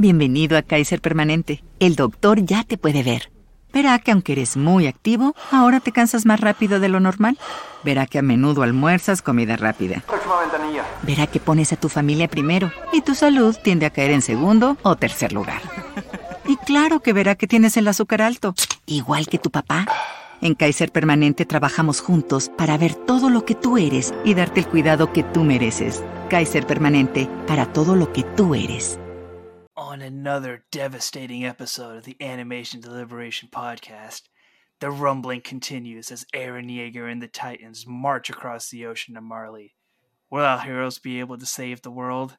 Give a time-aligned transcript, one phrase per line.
[0.00, 1.64] Bienvenido a Kaiser Permanente.
[1.80, 3.32] El doctor ya te puede ver.
[3.72, 7.36] Verá que aunque eres muy activo, ahora te cansas más rápido de lo normal.
[7.82, 10.04] Verá que a menudo almuerzas comida rápida.
[10.06, 10.84] Próxima ventanilla.
[11.02, 14.76] Verá que pones a tu familia primero y tu salud tiende a caer en segundo
[14.84, 15.60] o tercer lugar.
[16.46, 18.54] Y claro que verá que tienes el azúcar alto,
[18.86, 19.84] igual que tu papá.
[20.40, 24.68] En Kaiser Permanente trabajamos juntos para ver todo lo que tú eres y darte el
[24.68, 26.04] cuidado que tú mereces.
[26.30, 29.00] Kaiser Permanente, para todo lo que tú eres.
[29.78, 34.22] On another devastating episode of the Animation Deliberation Podcast,
[34.80, 39.76] the rumbling continues as Eren Yeager and the Titans march across the ocean to Marley.
[40.32, 42.38] Will our heroes be able to save the world?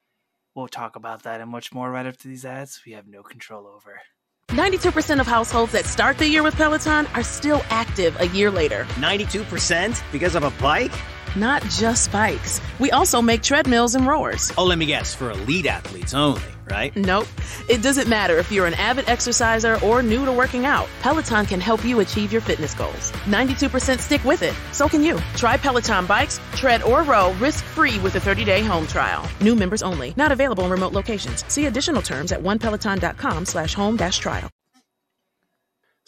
[0.53, 3.67] We'll talk about that and much more right after these ads we have no control
[3.67, 4.01] over.
[4.49, 8.83] 92% of households that start the year with Peloton are still active a year later.
[8.95, 10.91] 92% because of a bike?
[11.35, 12.59] Not just bikes.
[12.79, 14.51] We also make treadmills and rowers.
[14.57, 16.95] Oh, let me guess, for elite athletes only, right?
[16.95, 17.27] Nope.
[17.67, 20.87] It doesn't matter if you're an avid exerciser or new to working out.
[21.01, 23.11] Peloton can help you achieve your fitness goals.
[23.25, 24.55] 92% stick with it.
[24.71, 25.19] So can you.
[25.35, 29.27] Try Peloton bikes, tread, or row risk-free with a 30-day home trial.
[29.41, 30.13] New members only.
[30.17, 31.45] Not available in remote locations.
[31.47, 34.49] See additional terms at onepeloton.com slash home dash trial.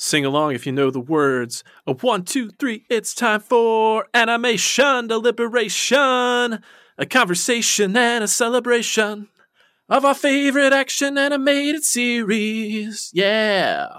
[0.04, 1.64] Sing along if you know the words.
[1.86, 6.60] A one, two, three, it's time for animation deliberation.
[6.98, 9.28] A conversation and a celebration
[9.92, 13.12] of our favorite action animated series.
[13.14, 13.90] Yeah.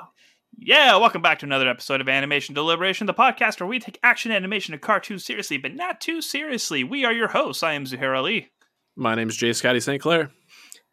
[0.56, 4.32] Yeah, welcome back to another episode of Animation Deliberation, the podcast where we take action
[4.32, 6.82] animation and cartoons seriously, but not too seriously.
[6.82, 7.62] We are your hosts.
[7.62, 8.50] I am Zuhair Ali.
[8.96, 10.00] My name is Jay Scotty St.
[10.00, 10.30] Clair.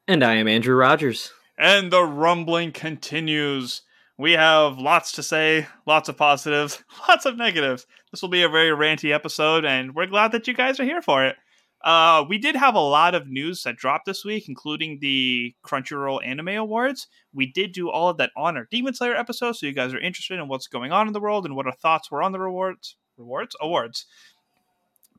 [0.06, 1.32] And I am Andrew Rogers.
[1.58, 3.84] And the rumbling continues.
[4.18, 7.86] We have lots to say, lots of positives, lots of negatives.
[8.12, 11.02] This will be a very ranty episode, and we're glad that you guys are here
[11.02, 11.38] for it.
[11.84, 16.26] Uh, we did have a lot of news that dropped this week, including the Crunchyroll
[16.26, 17.08] Anime Awards.
[17.34, 20.00] We did do all of that on our Demon Slayer episode, so you guys are
[20.00, 22.40] interested in what's going on in the world and what our thoughts were on the
[22.40, 24.06] rewards, rewards, awards.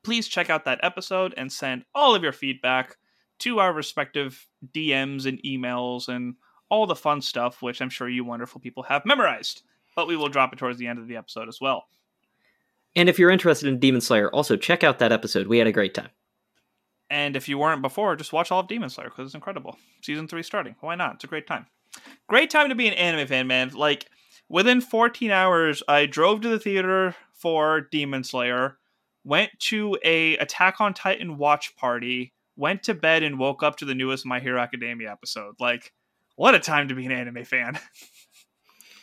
[0.03, 2.97] Please check out that episode and send all of your feedback
[3.41, 6.34] to our respective DMs and emails and
[6.69, 9.62] all the fun stuff, which I'm sure you wonderful people have memorized.
[9.97, 11.87] But we will drop it towards the end of the episode as well.
[12.94, 15.47] And if you're interested in Demon Slayer, also check out that episode.
[15.47, 16.10] We had a great time.
[17.10, 19.76] And if you weren't before, just watch all of Demon Slayer because it's incredible.
[20.00, 20.76] Season three starting.
[20.81, 21.16] Why not?
[21.16, 21.66] It's a great time.
[22.28, 23.71] Great time to be an anime fan, man.
[23.71, 24.06] Like
[24.48, 28.78] within 14 hours, I drove to the theater for Demon Slayer,
[29.25, 33.84] went to a Attack on Titan watch party, went to bed, and woke up to
[33.84, 35.54] the newest My Hero Academia episode.
[35.59, 35.93] Like,
[36.37, 37.78] what a time to be an anime fan.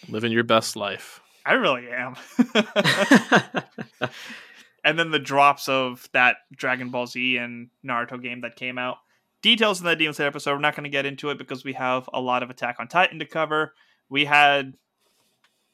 [0.08, 1.20] Living your best life.
[1.46, 2.16] I really am.
[4.88, 8.98] and then the drops of that Dragon Ball Z and Naruto game that came out.
[9.42, 10.54] Details in that Demon Slayer episode.
[10.54, 12.88] We're not going to get into it because we have a lot of Attack on
[12.88, 13.74] Titan to cover.
[14.10, 14.76] We had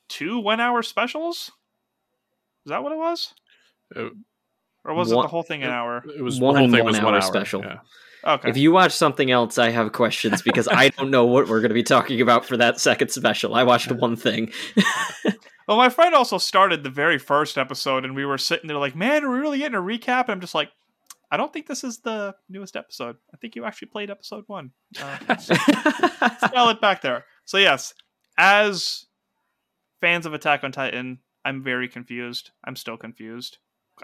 [0.09, 1.52] two one-hour specials.
[2.66, 3.34] Is that what it was?
[3.96, 4.13] It,
[4.84, 6.03] Or was One- it the whole thing an hour?
[6.18, 7.62] it was One the whole thing one was hour one hour special.
[7.62, 7.78] Yeah.
[8.25, 8.50] Okay.
[8.50, 11.69] If you watch something else, I have questions because I don't know what we're going
[11.69, 13.53] to be talking about for that second special.
[13.53, 14.52] I watched one thing.
[15.68, 18.96] Well, my friend also started the very first episode, and we were sitting there like,
[18.96, 20.72] "Man, are we really getting a recap?" And I'm just like,
[21.31, 23.18] "I don't think this is the newest episode.
[23.34, 24.72] I think you actually played episode one."
[25.02, 27.25] Uh, dial it back there.
[27.46, 27.94] So yes,
[28.38, 29.06] as
[30.00, 32.52] fans of Attack on Titan, I'm very confused.
[32.63, 33.57] I'm still confused.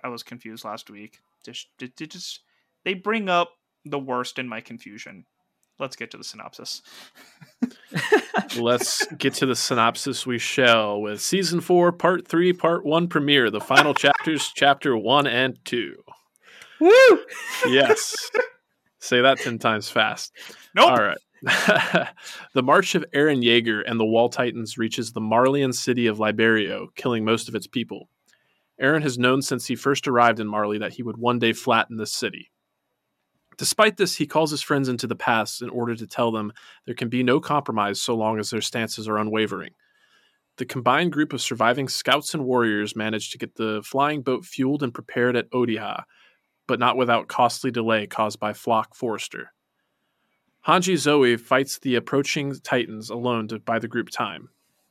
[0.04, 1.20] I was confused last week.
[1.46, 2.42] Just, just, just
[2.84, 3.52] they bring up
[3.86, 5.26] the worst in my confusion.
[5.80, 6.82] Let's get to the synopsis.
[8.58, 13.50] Let's get to the synopsis we shall with season four, part three, part one premiere,
[13.50, 15.96] the final chapters, chapter one and two.
[16.82, 17.20] Woo!
[17.68, 18.16] Yes.
[19.00, 20.34] Say that 10 times fast.
[20.76, 20.92] Nope.
[20.92, 21.18] All right.
[22.54, 26.88] the march of Eren Yeager and the Wall Titans reaches the Marleyan city of Liberio,
[26.96, 28.10] killing most of its people.
[28.82, 31.98] Eren has known since he first arrived in Marley that he would one day flatten
[31.98, 32.52] this city.
[33.60, 36.54] Despite this, he calls his friends into the past in order to tell them
[36.86, 39.72] there can be no compromise so long as their stances are unwavering.
[40.56, 44.82] The combined group of surviving scouts and warriors manage to get the flying boat fueled
[44.82, 46.04] and prepared at Odiha,
[46.68, 49.52] but not without costly delay caused by Floch Forster.
[50.66, 54.48] Hanji Zoe fights the approaching Titans alone to buy the group time,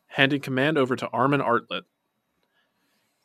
[0.08, 1.84] handing command over to Armin Arlert.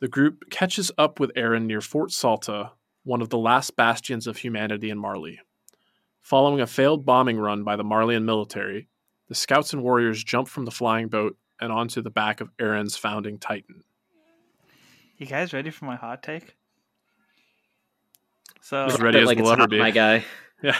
[0.00, 2.72] The group catches up with Eren near Fort Salta,
[3.04, 5.40] one of the last bastions of humanity in Marley.
[6.22, 8.88] Following a failed bombing run by the Marleyan military,
[9.28, 12.96] the scouts and warriors jump from the flying boat and onto the back of Eren's
[12.96, 13.84] founding Titan.
[15.18, 16.56] You guys ready for my hot take?
[18.60, 19.78] So As ready as like we'll it's ever not be.
[19.78, 20.24] my guy.
[20.62, 20.78] Yeah.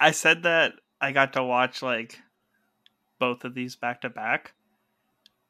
[0.00, 2.18] I said that I got to watch like
[3.20, 4.54] both of these back to back,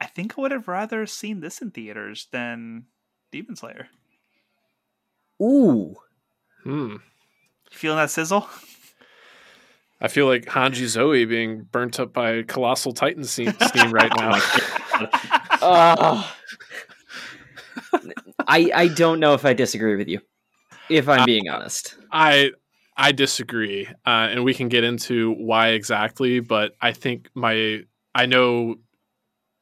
[0.01, 2.85] I think I would have rather seen this in theaters than
[3.33, 3.89] Demon Slayer.
[5.44, 5.96] Ooh.
[6.62, 6.93] Hmm.
[6.93, 6.99] You
[7.70, 8.49] feeling that sizzle?
[10.00, 14.41] I feel like Hanji Zoe being burnt up by colossal Titan steam steam right now.
[15.64, 16.23] Uh,
[18.46, 20.20] I I don't know if I disagree with you.
[20.91, 21.96] If I'm being honest.
[22.12, 22.50] I
[22.96, 26.41] I disagree, uh, and we can get into why exactly.
[26.41, 27.81] But I think my
[28.14, 28.76] I know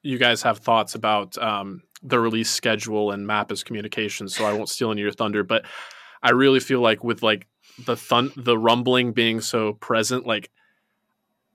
[0.03, 4.69] you guys have thoughts about um, the release schedule and Mappa's communication, so I won't
[4.69, 5.45] steal any of your thunder.
[5.45, 5.65] But
[6.23, 7.47] I really feel like with like
[7.85, 10.51] the thun- the rumbling being so present, like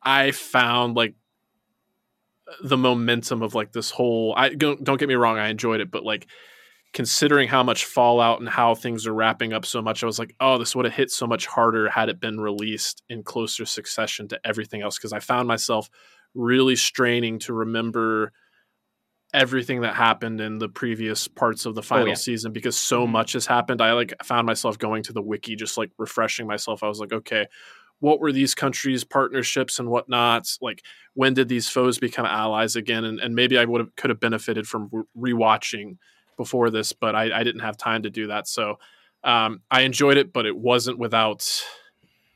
[0.01, 1.15] I found like
[2.63, 4.33] the momentum of like this whole.
[4.35, 6.27] I don't don't get me wrong, I enjoyed it, but like
[6.93, 10.33] considering how much fallout and how things are wrapping up so much, I was like,
[10.39, 14.27] oh, this would have hit so much harder had it been released in closer succession
[14.29, 14.97] to everything else.
[14.97, 15.89] Because I found myself
[16.33, 18.31] really straining to remember
[19.37, 22.13] everything that happened in the previous parts of the final yeah.
[22.15, 23.11] season because so Mhm.
[23.11, 23.81] much has happened.
[23.81, 26.81] I like found myself going to the wiki, just like refreshing myself.
[26.81, 27.45] I was like, okay,
[27.99, 30.57] what were these countries' partnerships and whatnot?
[30.59, 33.05] Like, when did these foes become allies again?
[33.05, 35.97] And, and maybe I would have could have benefited from rewatching
[36.35, 38.47] before this, but I, I didn't have time to do that.
[38.47, 38.79] So
[39.23, 41.63] um, I enjoyed it, but it wasn't without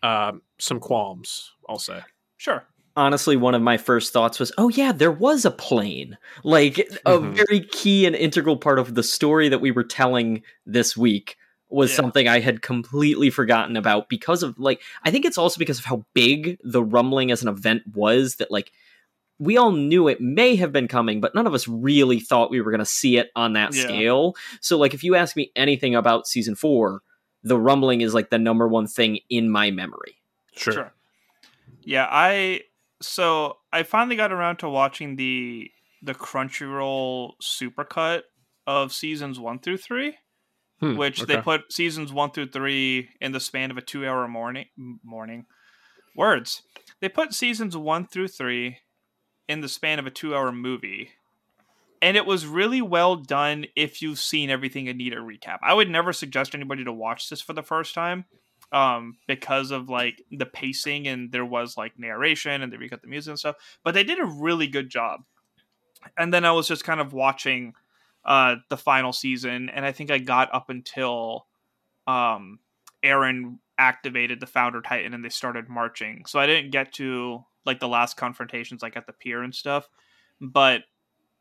[0.04, 1.52] um, some qualms.
[1.68, 2.02] I'll say.
[2.38, 2.64] Sure.
[2.96, 7.18] Honestly one of my first thoughts was oh yeah there was a plane like a
[7.18, 7.36] Mhm.
[7.36, 11.38] very key and integral part of the story that we were telling this week
[11.70, 11.96] was Yeah.
[11.98, 15.86] something i had completely forgotten about because of like i think it's also because of
[15.86, 18.72] how big the rumbling as an event was that like
[19.40, 22.60] we all knew it may have been coming but none of us really thought we
[22.62, 23.84] were going to see it on that Yeah.
[23.84, 27.02] scale so like if you ask me anything about season 4
[27.44, 30.18] the rumbling is like the number one thing in my memory
[30.54, 30.92] Sure.
[31.84, 32.62] Yeah, I
[33.02, 35.72] so I finally got around to watching the
[36.02, 38.24] the Crunchyroll supercut
[38.66, 40.18] of seasons one through three,
[40.82, 41.36] Hmm, which okay.
[41.36, 44.66] they put seasons one through three in the span of a two hour morning
[45.04, 45.46] morning.
[46.16, 46.64] Words.
[47.00, 48.80] They put seasons one through three
[49.48, 51.12] in the span of a two hour movie.
[52.02, 55.60] And it was really well done if you've seen everything and need a recap.
[55.62, 58.26] I would never suggest anybody to watch this for the first time
[58.72, 63.08] um because of like the pacing and there was like narration and they recut the
[63.08, 65.22] music and stuff but they did a really good job.
[66.18, 67.74] And then i was just kind of watching
[68.26, 71.48] uh the final season and i think i got up until
[72.08, 72.60] um
[73.04, 76.26] eren activated the founder titan and they started marching.
[76.26, 79.90] So i didn't get to like the last confrontations like at the pier and stuff
[80.40, 80.84] but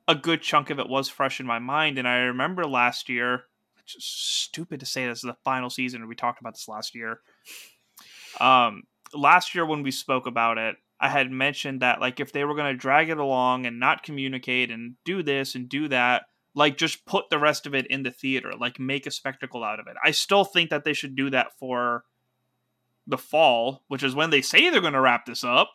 [0.08, 3.44] a good chunk of it was fresh in my mind and i remember last year
[3.86, 7.20] stupid to say this is the final season we talked about this last year.
[8.38, 12.44] Um last year when we spoke about it i had mentioned that like if they
[12.44, 16.22] were going to drag it along and not communicate and do this and do that
[16.54, 19.80] like just put the rest of it in the theater like make a spectacle out
[19.80, 19.96] of it.
[20.04, 22.04] I still think that they should do that for
[23.06, 25.70] the fall which is when they say they're going to wrap this up.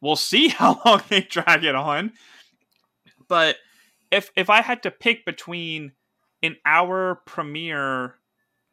[0.00, 2.12] We'll see how long they drag it on.
[3.28, 3.56] But
[4.10, 5.92] if if i had to pick between
[6.42, 8.16] an hour premiere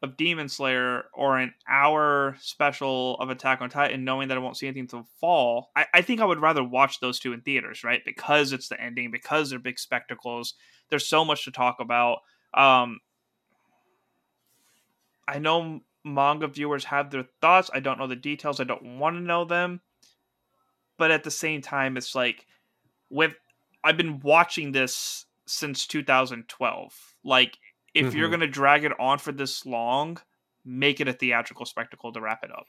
[0.01, 4.56] of Demon Slayer or an hour special of Attack on Titan, knowing that I won't
[4.56, 7.83] see anything until fall, I, I think I would rather watch those two in theaters,
[7.83, 8.01] right?
[8.06, 10.53] Because it's the ending, because they're big spectacles.
[10.89, 12.20] There's so much to talk about.
[12.53, 13.00] Um,
[15.27, 17.70] I know manga viewers have their thoughts.
[17.74, 18.60] I don't know the details.
[18.60, 19.82] I don't want to know them.
[20.98, 22.46] But at the same time, it's like
[23.10, 23.34] with
[23.84, 27.09] I've been watching this since 2012.
[27.24, 27.58] Like,
[27.94, 28.32] if you're Mhm.
[28.32, 30.20] going to drag it on for this long,
[30.64, 32.68] make it a theatrical spectacle to wrap it up.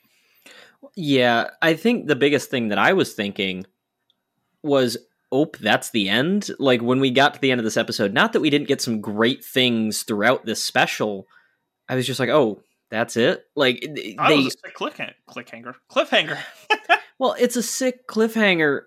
[0.95, 3.67] Yeah, I think the biggest thing that I was thinking
[4.63, 4.97] was,
[5.31, 8.33] "Oh, that's the end." Like when we got to the end of this episode, not
[8.33, 11.29] that we didn't get some great things throughout this special.
[11.89, 15.15] I was just like, "Oh, that's it." Like they, That was a sick cliffhanger.
[15.29, 15.75] Cliffhanger.
[15.91, 16.39] Cliffhanger.
[17.19, 18.83] well, it's a sick cliffhanger,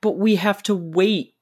[0.00, 1.34] but we have to wait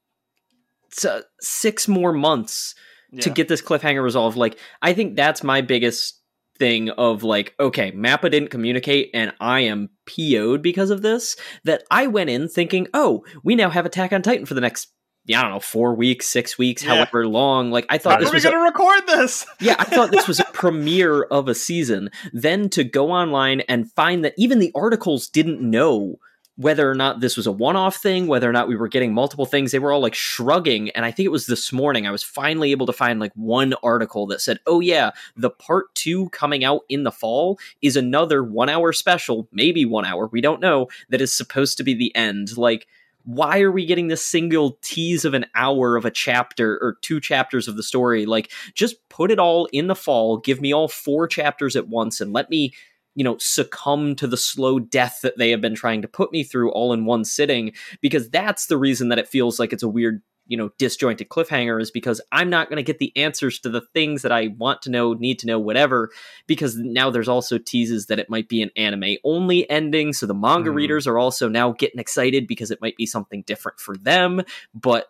[1.41, 2.75] six more months
[3.21, 4.37] to get this cliffhanger resolved.
[4.37, 6.21] Like, I think that's my biggest
[6.59, 11.37] thing of like, okay, Mappa didn't communicate and I am PO'd because of this.
[11.65, 14.89] That I went in thinking, oh, we now have Attack on Titan for the next,
[15.25, 16.97] yeah, I don't know, four weeks, six weeks, Yeah.
[16.97, 17.71] however long.
[17.71, 18.21] Like, I thought.
[18.21, 19.47] When this are we was going to record this?
[19.61, 22.11] yeah, I thought this was a premiere of a season.
[22.33, 26.17] Then to go online and find that even the articles didn't know
[26.57, 29.13] whether or not this was a one off thing, whether or not we were getting
[29.13, 29.73] multiple things.
[29.73, 30.91] They were all like shrugging.
[30.91, 33.75] And I think it was this morning I was finally able to find like one
[33.83, 38.45] article that said, oh, yeah, the part two coming out in the fall is another
[38.45, 42.15] one hour special, maybe one hour, we don't know, that is supposed to be the
[42.15, 42.57] end.
[42.57, 42.87] Like,
[43.25, 47.21] why are we getting this single tease of an hour of a chapter or two
[47.21, 48.27] chapters of the story?
[48.27, 52.21] Like, just put it all in the fall, give me all four chapters at once,
[52.21, 52.75] and let me,
[53.15, 56.43] you know, succumb to the slow death that they have been trying to put me
[56.43, 59.89] through all in one sitting, because that's the reason that it feels like it's a
[59.89, 63.71] weird you know disjointed cliffhanger is because i'm not going to get the answers to
[63.71, 66.11] the things that i want to know need to know whatever
[66.47, 70.35] because now there's also teases that it might be an anime only ending so the
[70.35, 70.75] manga Mm.
[70.75, 74.43] readers are also now getting excited because it might be something different for them
[74.75, 75.07] but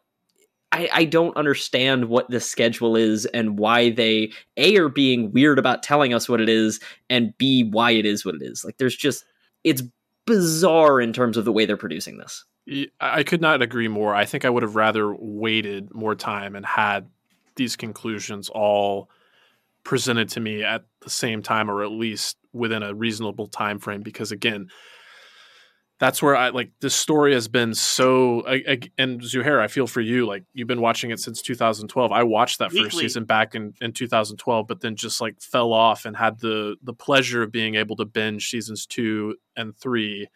[0.75, 5.59] I, I don't understand what this schedule is and why they a are being weird
[5.59, 8.77] about telling us what it is and b why it is what it is like
[8.79, 9.25] there's just
[9.63, 9.83] it's
[10.27, 12.45] bizarre in terms of the way they're producing this
[13.01, 14.15] I could not agree more.
[14.15, 17.09] I think I would have rather waited more time and had
[17.57, 19.11] these conclusions all
[19.85, 24.01] presented to me at the same time or at least within a reasonable time frame
[24.01, 24.69] because again
[26.01, 29.87] that's where I like this story has been so I, I, and Zuhair I feel
[29.87, 33.55] for you like you've been watching it since 2012 I watched that first season back
[33.55, 37.53] in, in 2012 but then just like fell off and had the the pleasure of
[37.53, 40.29] being able to binge seasons 2 and 3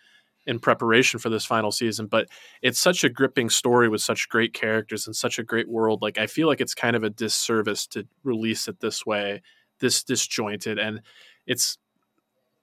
[0.48, 2.06] in preparation for this final season.
[2.06, 2.28] But
[2.62, 6.00] it's such a gripping story with such great characters and such a great world.
[6.00, 9.42] Like i feel like it's kind of a disservice to release it this way
[9.80, 10.78] this disjointed.
[10.78, 11.02] And
[11.46, 11.78] it's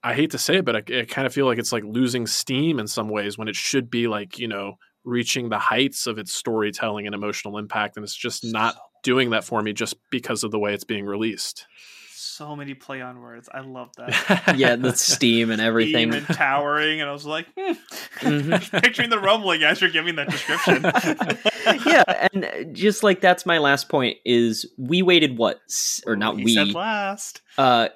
[0.06, 2.26] i hate to say it but I, I kind of feel like it's like losing
[2.26, 6.18] steam in some ways when it should be like you know reaching the heights of
[6.18, 10.42] its storytelling and emotional impact and it's just not doing that for me just because
[10.44, 11.66] of the way it's being released
[12.14, 13.48] So many play on words.
[13.52, 14.54] I love that.
[14.58, 17.72] yeah the steam and everything Beam and towering, and I was like, hmm.
[18.20, 18.82] Mhm.
[18.82, 20.82] picturing the rumbling as you're giving that description.
[21.86, 25.60] yeah, and uh, just like that's my last point is we waited what
[26.06, 27.40] or not He we said last.
[27.56, 27.88] uh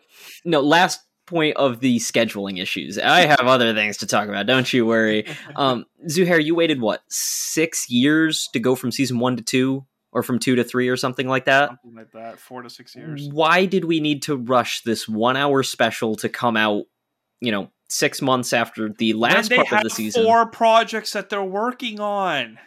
[0.44, 1.00] no last
[1.30, 2.99] point of the scheduling issues.
[2.99, 5.25] I have other things to talk about, don't you worry.
[5.56, 10.22] Um Zuhair, you waited what 6 years to go from season 1 to 2 or
[10.22, 11.68] from 2 to 3 or something like that?
[11.70, 12.38] Something like that.
[12.38, 13.28] Four to six years.
[13.30, 16.84] Why did we need to rush this 1 hour special to come out,
[17.40, 20.25] you know, 6 months after the last when part of the season?
[20.25, 22.58] four projects that they're working on.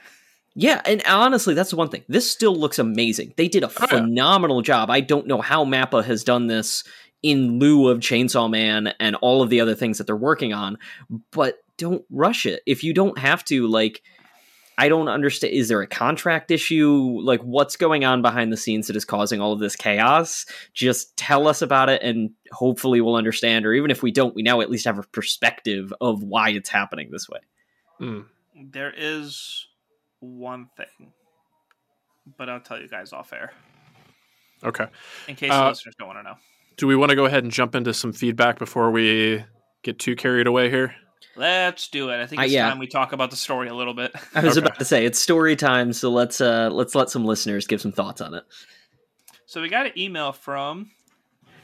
[0.55, 2.03] Yeah, and honestly, that's the one thing.
[2.07, 3.33] This still looks amazing.
[3.37, 3.87] They did a Oh, yeah.
[3.87, 4.89] phenomenal job.
[4.91, 6.83] I don't know how Mappa has done this
[7.23, 10.77] in lieu of Chainsaw Man and all of the other things that they're working on,
[11.31, 12.61] but don't rush it.
[12.67, 14.03] If you don't have to, like,
[14.77, 15.53] I don't understand.
[15.53, 17.19] Is there a contract issue?
[17.23, 20.45] Like, what's going on behind the scenes that is causing all of this chaos?
[20.73, 23.65] Just tell us about it, and hopefully we'll understand.
[23.65, 26.69] Or even if we don't, we now at least have a perspective of why it's
[26.69, 27.39] happening this way.
[28.01, 28.25] Mm.
[28.71, 29.67] There is
[30.19, 31.13] one thing,
[32.37, 33.51] but I'll tell you guys off air
[34.63, 34.85] okay
[35.27, 36.35] in case Uh, the listeners don't want to know.
[36.77, 39.43] Do we want to go ahead and jump into some feedback before we
[39.83, 40.95] get too carried away here
[41.35, 42.21] Let's do it.
[42.21, 42.69] I think Uh, it's yeah.
[42.69, 44.13] time we talk about the story a little bit.
[44.35, 44.65] I was Okay.
[44.67, 47.91] about to say it's story time, so let's uh let's let some listeners give some
[47.91, 48.43] thoughts on it.
[49.47, 50.91] So we got an email from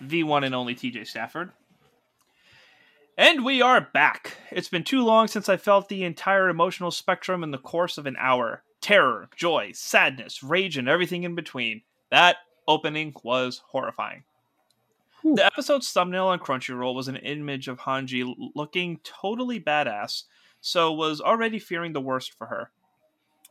[0.01, 1.51] the one and only TJ Stafford.
[3.17, 4.37] And we are back.
[4.51, 8.05] It's been too long since I felt the entire emotional spectrum in the course of
[8.07, 8.63] an hour.
[8.81, 11.81] Terror, joy, sadness, rage, and everything in between.
[12.11, 12.37] That
[12.67, 14.23] opening was horrifying.
[15.23, 18.23] The episode's thumbnail on Crunchyroll was an image of Hanji
[18.55, 20.23] looking totally badass,
[20.61, 22.71] so was already fearing the worst for her.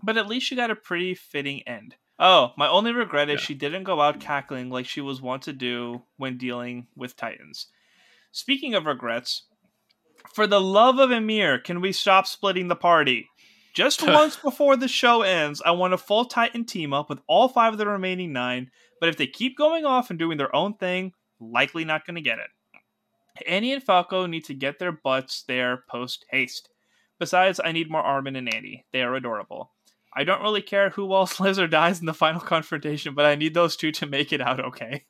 [0.02, 1.96] But at least she got a pretty fitting end.
[2.18, 3.46] Oh, my only regret is Yeah.
[3.46, 7.66] she didn't go out cackling like she was wont to do when dealing with Titans.
[8.32, 9.42] Speaking of regrets,
[10.34, 13.28] for the love of Ymir, can we stop splitting the party?
[13.74, 17.48] Just once before the show ends, I want a full Titan team up with all
[17.48, 18.70] five of the remaining nine,
[19.00, 22.20] but if they keep going off and doing their own thing, likely not going to
[22.20, 22.48] get it.
[23.46, 26.70] Annie and Falco need to get their butts there post haste.
[27.18, 28.84] Besides, I need more Armin and Annie.
[28.92, 29.72] They are adorable.
[30.14, 33.34] I don't really care who else lives or dies in the final confrontation, but I
[33.34, 35.04] need those two to make it out okay.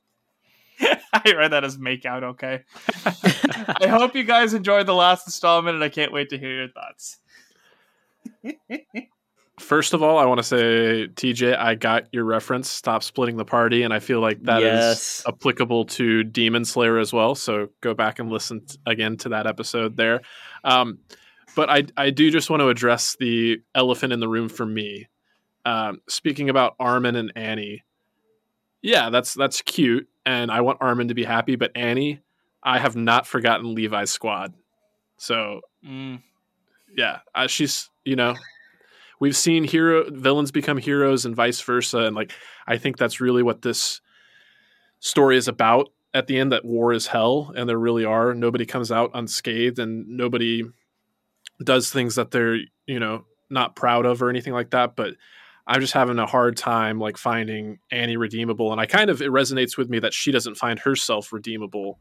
[1.13, 2.65] I read that as make out okay.
[3.05, 6.69] I hope you guys enjoyed the last installment, and I can't wait to hear your
[6.69, 7.19] thoughts.
[9.61, 12.71] First of all, I want to say, TJ, I got your reference.
[12.71, 15.23] Stop splitting the party, and I feel like that is Yes.
[15.27, 17.35] applicable to Demon Slayer as well.
[17.35, 20.21] So go back and listen t- again to that episode there.
[20.65, 20.99] Um,
[21.57, 25.09] but I, I do just want to address the elephant in the room for me.
[25.65, 27.85] Um, speaking about Armin and Annie,
[28.81, 31.57] yeah, that's that's cute, and I want Armin to be happy.
[31.57, 32.21] But Annie,
[32.63, 34.55] I have not forgotten Levi's squad.
[35.17, 36.23] So Mm,
[36.97, 38.35] yeah, uh, she's you know,
[39.21, 42.33] we've seen hero villains become heroes and vice versa, and like
[42.67, 44.01] I think that's really what this
[45.01, 45.89] story is about.
[46.15, 49.79] At the end, that war is hell, and there really are nobody comes out unscathed,
[49.79, 50.65] and nobody
[51.63, 52.57] does things that they're
[52.87, 55.15] you know not proud of or anything like that, but
[55.67, 59.31] I'm just having a hard time like finding Annie redeemable, and I kind of it
[59.31, 62.01] resonates with me that she doesn't find herself redeemable.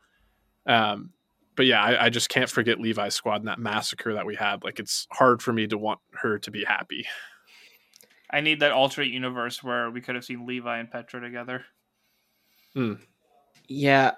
[0.66, 1.12] Um,
[1.58, 4.64] but yeah, I, I just can't forget Levi's squad and that massacre that we had.
[4.64, 7.06] Like it's hard for me to want her to be happy.
[8.32, 11.66] I need that alternate universe where we could have seen Levi and Petra together.
[12.74, 12.94] Hmm.
[13.68, 14.12] Yeah,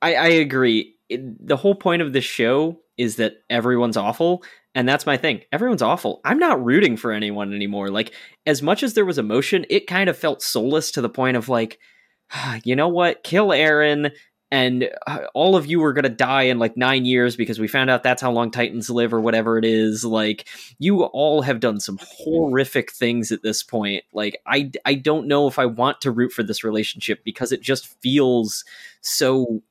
[0.00, 0.94] I, I agree.
[1.08, 4.42] It, the whole point of this show is that everyone's awful,
[4.74, 5.42] and that's my thing.
[5.52, 6.20] Everyone's awful.
[6.24, 7.90] I'm not rooting for anyone anymore.
[7.90, 8.14] Like,
[8.46, 11.48] as much as there was emotion, it kind of felt soulless to the point of
[11.48, 11.78] like,
[12.64, 13.22] you know what?
[13.22, 14.12] Kill Eren,
[14.50, 17.66] and uh, all of you are going to die in like nine years because we
[17.66, 20.04] found out that's how long Titans live or whatever it is.
[20.04, 20.48] Like,
[20.78, 24.04] you all have done some horrific things at this point.
[24.12, 27.60] Like, I, I don't know if I want to root for this relationship because it
[27.60, 28.64] just feels
[29.00, 29.62] so.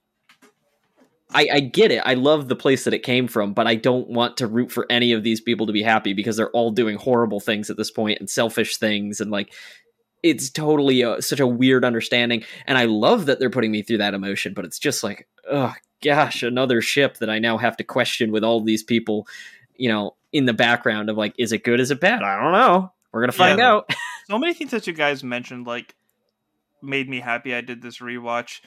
[1.34, 2.02] I, I get it.
[2.06, 4.86] I love the place that it came from, but I don't want to root for
[4.90, 7.92] any of these people to be happy because they're all doing horrible things at this
[7.92, 9.52] point and selfish things and like
[10.26, 14.00] it's totally a, such a weird understanding and i love that they're putting me through
[14.00, 17.84] that emotion but it's just like oh gosh another ship that i now have to
[17.84, 19.28] question with all these people
[19.76, 22.22] you know in the background of like is it good is it bad?
[22.22, 22.92] I don't know.
[23.14, 23.72] We're gonna find Yeah.
[23.72, 23.90] out.
[24.28, 25.94] So many things that you guys mentioned like
[26.82, 27.54] made me happy.
[27.54, 28.62] I did this rewatch.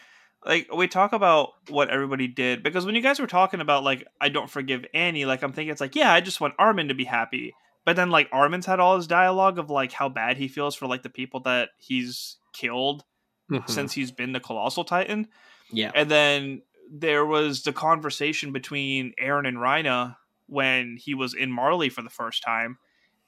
[0.47, 4.07] Like we talk about what everybody did because when you guys were talking about like
[4.21, 6.95] i don't forgive annie like i'm thinking it's like yeah i just want armin to
[6.95, 7.55] be happy
[7.89, 10.87] but then like armin's had all his dialogue of like how bad he feels for
[10.87, 13.03] like the people that he's killed
[13.51, 13.67] Mhm.
[13.71, 15.27] since he's been the colossal titan
[15.73, 20.17] yeah and then there was the conversation between Eren and Reiner
[20.49, 22.79] when he was in Marley for the first time.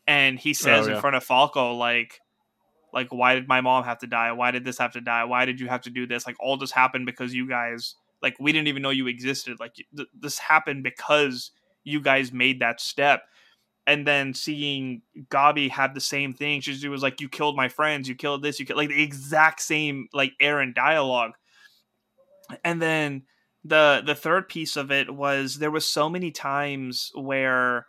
[0.07, 2.21] And he says Oh, in front of Falco, like,
[2.95, 4.33] like, why did my mom have to die?
[4.33, 5.25] Why did this have to die?
[5.25, 6.27] Why did you have to do this?
[6.27, 9.61] Like, all this happened because you guys, like, we didn't even know you existed.
[9.61, 11.51] Like, th- this happened because
[11.85, 13.25] you guys made that step.
[13.91, 18.09] And then seeing Gabi have the same thing, she was like, "You killed my friends.
[18.09, 18.61] You killed this.
[18.61, 21.33] You killed like the exact same like Eren dialogue."
[22.63, 23.25] And then
[23.65, 27.87] the the third piece of it was there was so many times where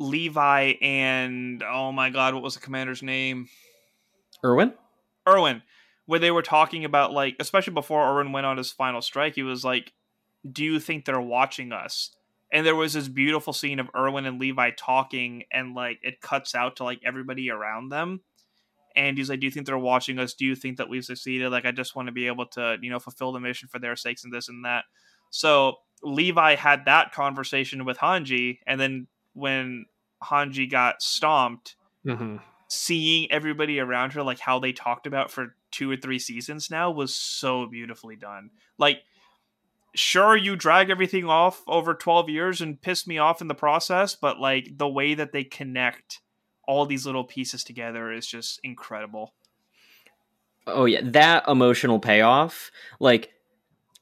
[0.00, 3.48] Levi and oh my god, what was the commander's name?
[4.42, 4.74] erwin
[5.28, 5.62] Erwin,
[6.06, 9.44] where they were talking about like, especially before Erwin went on his final strike, he
[9.44, 9.92] was like,
[10.50, 12.10] "Do you think they're watching us?"
[12.52, 16.54] And there was this beautiful scene of Erwin and Levi talking, and like it cuts
[16.54, 18.20] out to like everybody around them,
[18.96, 20.34] and he's like, "Do you think they're watching us?
[20.34, 21.50] Do you think that we've succeeded?
[21.50, 23.94] Like, I just want to be able to, you know, fulfill the mission for their
[23.96, 24.84] sakes and this and that."
[25.30, 29.86] So Levi had that conversation with Hanji, and then when
[30.22, 32.40] Hanji got stomped, Mhm.
[32.68, 36.90] seeing everybody around her like how they talked about for two or three seasons now
[36.90, 39.02] was so beautifully done like
[39.94, 44.14] sure you drag everything off over 12 years and piss me off in the process
[44.14, 46.20] but like the way that they connect
[46.66, 49.34] all these little pieces together is just incredible
[50.66, 52.70] Oh yeah, that emotional payoff.
[52.98, 53.30] Like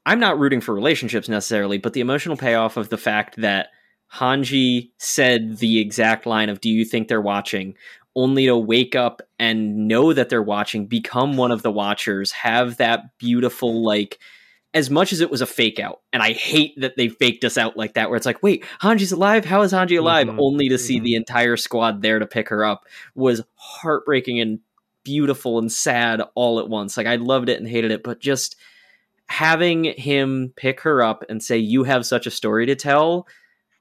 [0.06, 3.68] I'm not rooting for relationships necessarily, but the emotional payoff of the fact that
[4.12, 7.74] Hanji said the exact line of do you think they're watching
[8.16, 12.78] only to wake up and know that they're watching, become one of the watchers, have
[12.78, 14.18] that beautiful like
[14.74, 17.56] as much as it was a fake out, and I hate that they faked us
[17.56, 19.44] out like that, where it's like, wait, Hanji's alive?
[19.44, 20.26] How is Hanji alive?
[20.26, 20.36] Mhm.
[20.38, 21.04] Only to see Mhm.
[21.04, 24.60] the entire squad there to pick her up was heartbreaking and
[25.04, 26.96] beautiful and sad all at once.
[26.98, 28.56] Like I loved it and hated it, but just
[29.26, 33.26] having him pick her up and say, You have such a story to tell.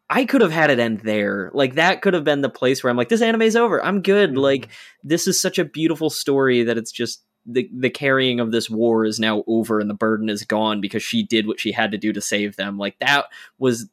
[0.09, 1.51] I could have had it end there.
[1.53, 3.83] Like that could have been the place where I'm like, this anime's over.
[3.83, 4.37] I'm good.
[4.37, 4.69] Like
[5.03, 9.05] this is such a beautiful story that it's just the the carrying of this war
[9.05, 11.97] is now over and the burden is gone because she did what she had to
[11.97, 12.77] do to save them.
[12.77, 13.25] Like that
[13.57, 13.89] was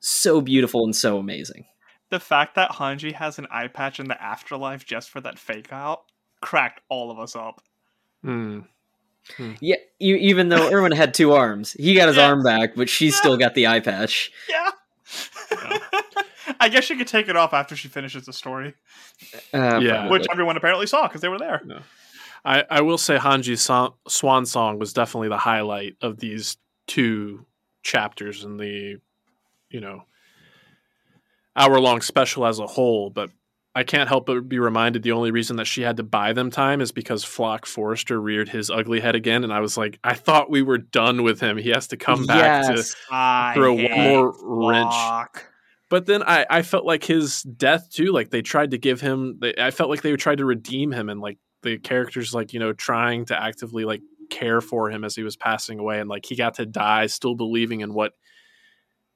[0.00, 1.64] so beautiful and so amazing.
[2.10, 5.72] the fact that hanji has an eye patch in the afterlife just for that fake
[5.72, 6.02] out
[6.40, 7.60] cracked all of us up
[8.24, 8.66] Mm.
[9.60, 12.28] Yeah, e- even though Erwin had two arms, he got his Yeah.
[12.28, 14.30] arm back, but she's still got the eye patch.
[14.48, 14.70] yeah
[16.60, 18.74] i guess she could take it off after she finishes the story
[19.52, 19.92] Uh, Yeah.
[19.92, 20.10] probably.
[20.10, 21.62] which everyone apparently saw because they were there
[22.46, 23.68] I, I will say Hanji's
[24.08, 26.56] swan song was definitely the highlight of these
[26.86, 27.44] two
[27.82, 28.98] chapters in the,
[29.68, 30.04] you know,
[31.56, 33.10] hour long special as a whole.
[33.10, 33.30] But
[33.74, 36.52] I can't help but be reminded the only reason that she had to buy them
[36.52, 39.42] time is because Floch Forster reared his ugly head again.
[39.42, 41.56] And I was like, I thought we were done with him.
[41.56, 44.94] He has to come back to I throw one more wrench.
[45.88, 48.12] But then I, I felt like his death too.
[48.12, 49.38] Like they tried to give him.
[49.40, 52.60] They, I felt like they tried to redeem him, and like the characters, like you
[52.60, 54.00] know, trying to actively like
[54.30, 57.34] care for him as he was passing away, and like he got to die, still
[57.34, 58.12] believing in what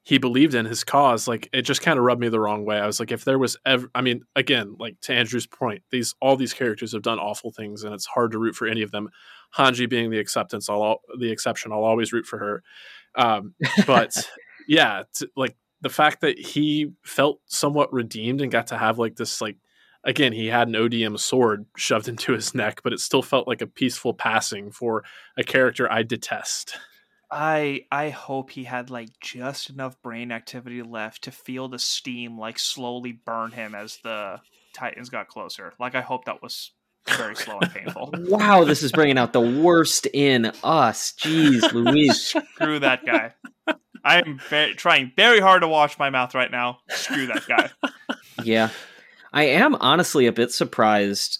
[0.03, 1.27] he believed in his cause.
[1.27, 2.79] Like it just kind of rubbed me the wrong way.
[2.79, 6.15] I was like, if there was ever, I mean, again, like to Andrew's point, these
[6.21, 8.91] all these characters have done awful things, and it's hard to root for any of
[8.91, 9.09] them.
[9.57, 11.71] Hanji being the acceptance, I'll the exception.
[11.71, 12.63] I'll always root for her.
[13.15, 13.53] Um,
[13.85, 14.15] but
[14.67, 19.15] yeah, t- like the fact that he felt somewhat redeemed and got to have like
[19.15, 19.57] this like
[20.03, 23.61] again he had an ODM sword shoved into his neck, but it still felt like
[23.61, 25.03] a peaceful passing for
[25.37, 26.77] a character I detest.
[27.31, 32.37] I I hope he had like just enough brain activity left to feel the steam
[32.37, 34.41] like slowly burn him as the
[34.73, 35.73] Titans got closer.
[35.79, 36.71] Like I hope that was
[37.07, 38.13] very slow and painful.
[38.27, 41.13] Wow, this is bringing out the worst in us.
[41.13, 42.35] Jeez, Louise.
[42.55, 43.33] Screw that guy.
[44.03, 46.79] I'm ve- trying very hard to wash my mouth right now.
[46.89, 47.69] Screw that guy.
[48.43, 48.69] Yeah.
[49.31, 51.39] I am honestly a bit surprised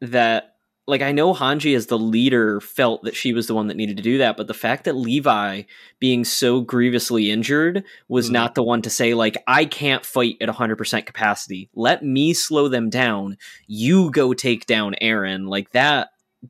[0.00, 0.48] that
[0.88, 3.96] like I know Hanji as the leader felt that she was the one that needed
[3.98, 5.62] to do that, but the fact that Levi
[6.00, 8.32] being so grievously injured was Mhm.
[8.32, 11.70] not the one to say like I can't fight at 100% capacity.
[11.74, 13.36] Let me slow them down.
[13.68, 15.46] You go take down Eren.
[15.48, 16.08] Like that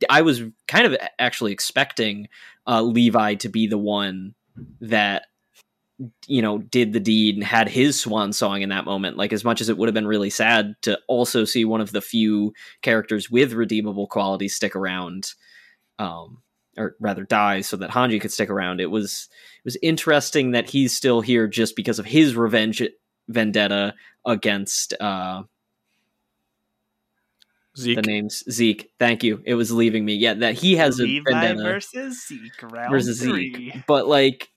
[0.08, 2.28] I was kind of actually expecting
[2.66, 4.34] uh, Levi to be the one
[4.80, 5.26] that
[6.26, 9.44] you know did the deed and had his swan song in that moment like as
[9.44, 12.52] much as it would have been really sad to also see one of the few
[12.80, 15.34] characters with redeemable qualities stick around
[15.98, 16.42] um
[16.76, 18.80] or rather die so that Hanji could stick around.
[18.80, 22.82] It was it was interesting that he's still here just because of his revenge
[23.28, 23.94] vendetta
[24.26, 25.42] against uh
[27.78, 28.90] Zeke, the names Zeke.
[28.98, 29.42] Thank you.
[29.44, 30.14] It was leaving me.
[30.14, 33.54] Yeah that he has a Levi vendetta versus Zeke round versus three.
[33.54, 33.86] Zeke.
[33.86, 34.50] But like,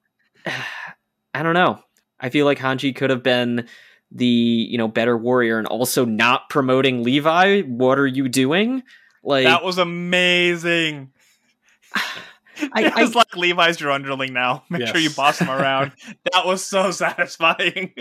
[1.36, 1.80] I don't know.
[2.20, 3.68] I feel like Hanji could have been
[4.12, 7.62] the you know better warrior and also not promoting Levi.
[7.64, 8.84] What are you doing?
[9.24, 11.12] Like, That was amazing.
[12.74, 14.64] I- I- was like Levi's your underling now.
[14.70, 15.92] Make sure you boss him around.
[16.34, 17.94] that was so satisfying.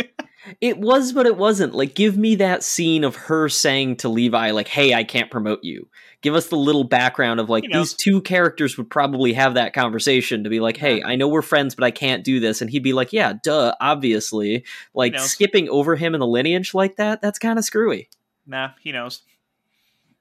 [0.61, 1.75] it was, but it wasn't.
[1.75, 5.63] Like, give me that scene of her saying to Levi, like, "Hey, I can't promote
[5.65, 5.89] you."
[6.21, 7.91] Give us the little background of like He knows.
[7.91, 11.43] these two characters would probably have that conversation to be like, "Hey, I know we're
[11.43, 14.65] friends, but I can't do this," and he'd be like, "Yeah, duh, obviously."
[14.95, 18.09] Like skipping over him in the lineage like that, that's kind of screwy.
[18.47, 19.23] nah, he knows.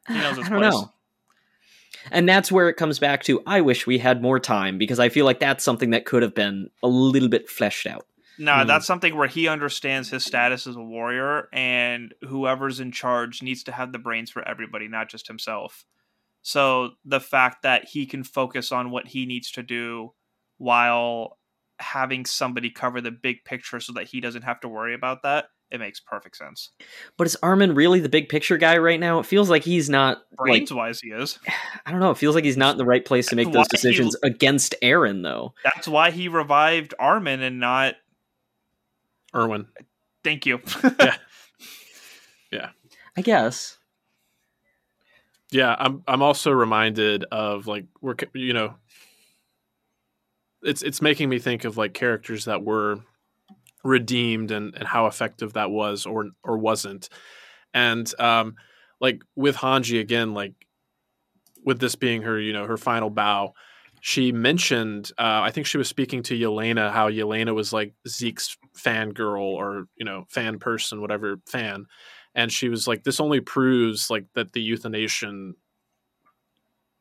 [0.07, 0.73] He knows his I don't place.
[0.73, 0.92] know.
[2.11, 5.09] And that's where it comes back to I wish we had more time because I
[5.09, 8.05] feel like that's something that could have been a little bit fleshed out.
[8.39, 8.67] No, Hmm.
[8.67, 13.63] that's something where he understands his status as a warrior, and whoever's in charge needs
[13.65, 15.85] to have the brains for everybody, not just himself.
[16.41, 20.13] So the fact that he can focus on what he needs to do
[20.57, 21.37] while
[21.79, 25.45] having somebody cover the big picture so that he doesn't have to worry about that,
[25.71, 26.69] it makes perfect sense.
[27.17, 29.19] But is Armin really the big picture guy right now?
[29.19, 31.39] It feels like he's not like Brains wise, he is.
[31.85, 33.55] I don't know, it feels like he's not in the right place to make That's
[33.55, 35.53] those why he- decisions against Eren though.
[35.63, 37.95] That's why he revived Armin and not.
[39.35, 39.67] Erwin.
[40.23, 40.61] Thank you.
[42.51, 42.69] Yeah.
[43.17, 43.77] I guess.
[45.51, 46.03] Yeah, I'm.
[46.07, 48.75] I'm also reminded of like we're you know,
[50.61, 52.99] it's it's making me think of like characters that were
[53.83, 57.09] redeemed and and how effective that was or or wasn't,
[57.73, 58.55] and um,
[58.99, 60.53] like with Hanji again, like
[61.65, 63.53] with this being her you know her final bow.
[64.05, 68.57] She mentioned, uh, I think she was speaking to Yelena, how Yelena was like Zeke's
[68.77, 71.85] fangirl or, you know, fan person, whatever, fan.
[72.35, 75.53] And she was like this only proves like that the euthanation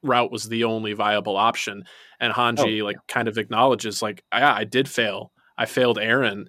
[0.03, 1.85] route was the only viable option.
[2.21, 5.33] And hanji Oh, like kind of acknowledges like yeah i did fail.
[5.59, 6.47] I failed eren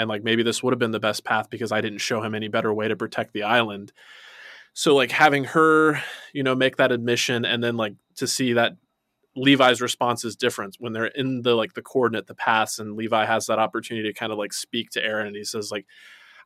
[0.00, 2.34] and like maybe this would have been the best path because i didn't show him
[2.34, 3.92] any better way to protect the island
[4.72, 6.00] so like having her
[6.32, 8.76] you know make that admission and then like to see that
[9.36, 13.24] levi's response is different when they're in the like the coordinate the paths and levi
[13.24, 15.86] has that opportunity to kind of like speak to eren and he says like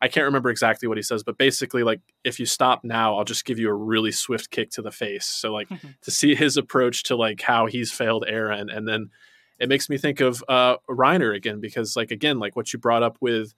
[0.02, 3.24] I can't remember exactly what he says, but basically, like, if you stop now, I'll
[3.24, 5.24] just give you a really swift kick to the face.
[5.24, 5.68] So, like,
[6.02, 9.10] to see his approach to like how he's failed Eren, and then
[9.58, 13.02] it makes me think of uh, Reiner again because, like, again, like what you brought
[13.02, 13.54] up with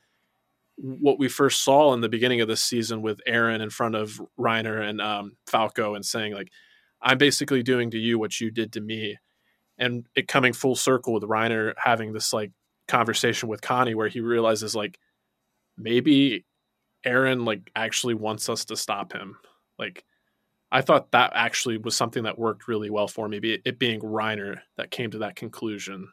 [0.76, 4.20] what we first saw in the beginning of this season with Eren in front of
[4.38, 6.50] Reiner and um, Falco, and saying like,
[7.00, 9.16] "I'm basically doing to you what you did to me,"
[9.78, 12.52] and it coming full circle with Reiner having this like
[12.88, 14.98] conversation with Connie where he realizes like
[15.78, 16.44] maybe
[17.06, 19.36] Eren like actually wants us to stop him.
[19.78, 20.04] Like
[20.72, 23.38] I thought that actually was something that worked really well for me.
[23.64, 26.08] It being Reiner that came to that conclusion.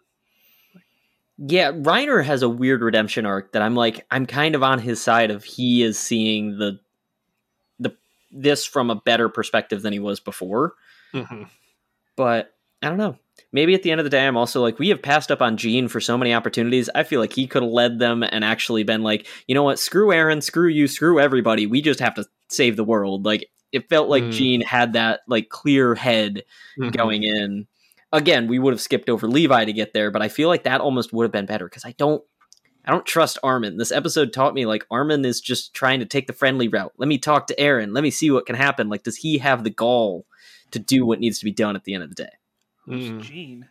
[1.37, 5.01] Yeah, Reiner has a weird redemption arc that I'm like I'm kind of on his
[5.01, 6.79] side of he is seeing the
[7.79, 7.95] the
[8.31, 10.73] this from a better perspective than he was before.
[11.13, 11.43] Mm-hmm.
[12.15, 13.17] But I don't know.
[13.51, 15.57] maybe at the end of the day, I'm also like, we have passed up on
[15.57, 16.89] Gene for so many opportunities.
[16.93, 19.79] I feel like he could have led them and actually been like, you know what,
[19.79, 21.65] screw Eren, screw you, screw everybody.
[21.65, 23.25] We just have to save the world.
[23.25, 24.31] Like it felt like Mm.
[24.31, 26.43] Gene had that like clear head
[26.79, 26.95] Mhm.
[26.95, 27.67] going in.
[28.13, 30.79] Again, we would have skipped over Levi to get there, but I feel like that
[30.81, 32.23] almost would have been better because I don't
[32.86, 33.77] I don't trust Armin.
[33.77, 36.91] This episode taught me like Armin is just trying to take the friendly route.
[36.97, 37.93] Let me talk to Eren.
[37.93, 38.89] Let me see what can happen.
[38.89, 40.25] Like, does he have the gall
[40.71, 42.31] to do what needs to be done at the end of the day?
[42.86, 43.21] Who's Mm.
[43.21, 43.69] Gene?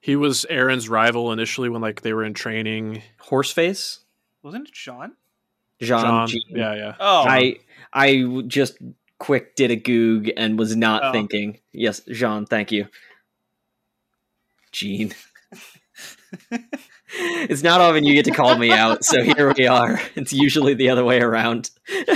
[0.00, 3.02] He was Eren's rival initially when like they were in training.
[3.28, 3.98] Horseface?
[4.42, 5.12] Wasn't it Sean?
[5.80, 6.42] Jean, John, Jean.
[6.48, 6.94] yeah, yeah.
[6.98, 7.58] Oh, I
[7.92, 8.78] I w- just
[9.18, 11.12] quick did a goog and was not Oh.
[11.12, 11.60] thinking.
[11.72, 12.88] Yes, Jean, thank you.
[14.72, 15.14] Gene.
[17.10, 20.00] it's not often you get to call me out, so here we are.
[20.14, 21.70] It's usually the other way around.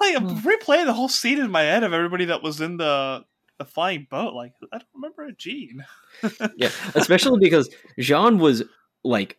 [0.00, 0.48] like I'm hmm.
[0.48, 3.24] replaying the whole scene in my head of everybody that was in the
[3.58, 4.34] the flying boat.
[4.34, 5.84] Like I don't remember a Gene.
[6.56, 8.62] yeah, especially because Jean was
[9.04, 9.38] like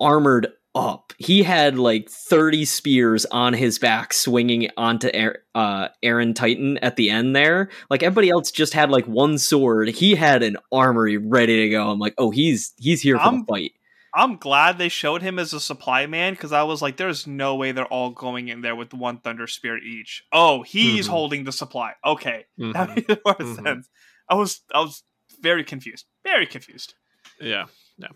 [0.00, 1.12] armored up.
[1.18, 6.96] He had like 30 spears on his back swinging onto Aar- uh, Eren Titan at
[6.96, 7.70] the end there.
[7.90, 9.88] Like everybody else just had like one sword.
[9.88, 11.90] He had an armory ready to go.
[11.90, 13.72] I'm like, "Oh, he's he's here for I'm- the fight."
[14.12, 17.54] I'm glad they showed him as a supply man because I was like, there's no
[17.54, 20.24] way they're all going in there with one thunder spear each.
[20.32, 21.10] Oh, he's Mhm.
[21.10, 21.92] holding the supply.
[22.04, 23.08] Okay, that Mhm.
[23.08, 23.62] made more Mhm.
[23.64, 23.88] sense.
[24.28, 25.04] I was I was
[25.40, 26.06] very confused.
[26.24, 26.94] Very confused.
[27.40, 27.66] Yeah,
[27.98, 28.08] yeah.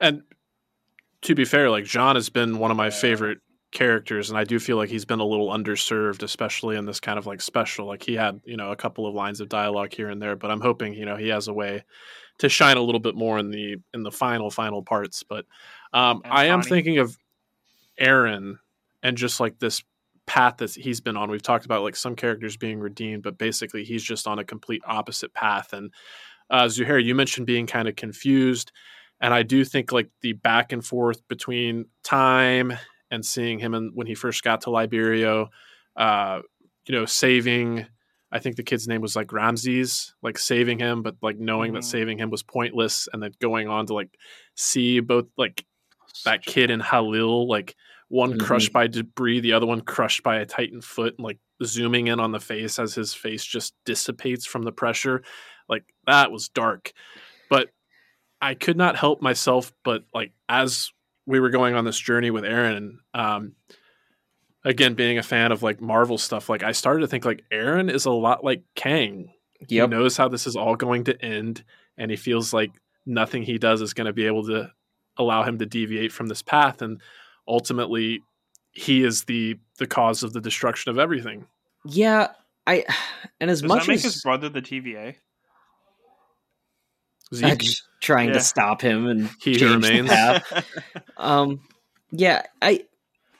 [0.00, 0.22] And
[1.24, 3.38] to be fair, like John has been one of my favorite
[3.72, 7.18] characters, and I do feel like he's been a little underserved, especially in this kind
[7.18, 7.86] of like special.
[7.86, 10.50] Like he had, you know, a couple of lines of dialogue here and there, but
[10.50, 11.82] I'm hoping, you know, he has a way
[12.38, 15.22] to shine a little bit more in the in the final final parts.
[15.22, 15.46] But
[15.92, 17.16] um, I am thinking of
[18.00, 18.58] Eren
[19.02, 19.82] and just like this
[20.26, 21.30] path that he's been on.
[21.30, 24.82] We've talked about like some characters being redeemed, but basically he's just on a complete
[24.86, 25.72] opposite path.
[25.72, 25.92] And
[26.50, 28.72] uh, Zuhair, you mentioned being kind of confused,
[29.20, 32.72] and I do think like the back and forth between time
[33.10, 35.48] and seeing him and when he first got to Liberio,
[35.96, 36.40] uh,
[36.86, 37.86] you know, saving.
[38.32, 41.82] I think the kid's name was like Ramzi, like saving him, but like knowing that
[41.82, 41.90] Mhm.
[41.90, 44.16] saving him was pointless, and then going on to like
[44.56, 45.64] see both like
[46.24, 47.76] that kid and Halil, like
[48.08, 48.40] one Mhm.
[48.44, 52.18] crushed by debris, the other one crushed by a titan foot, and like zooming in
[52.18, 55.22] on the face as his face just dissipates from the pressure.
[55.68, 56.92] Like that was dark.
[58.44, 60.90] But I could not help myself but like as
[61.26, 63.54] we were going on this journey with Eren, um
[64.64, 67.90] again being a fan of like Marvel stuff, like I started to think like Eren
[67.90, 69.32] is a lot like Kang.
[69.68, 69.90] He Yep.
[69.90, 71.64] knows how this is all going to end,
[71.96, 72.70] and he feels like
[73.06, 74.70] nothing he does is going to be able to
[75.16, 76.82] allow him to deviate from this path.
[76.82, 77.00] And
[77.48, 78.22] ultimately,
[78.72, 81.46] he is the the cause of the destruction of everything.
[81.86, 82.28] Yeah,
[82.66, 82.84] I
[83.40, 85.16] and as Does much that make as his brother the TVA?
[87.34, 88.34] Zeke, I'm just trying Yeah.
[88.34, 90.10] to stop him and He remains.
[91.16, 91.60] um
[92.12, 92.84] yeah I,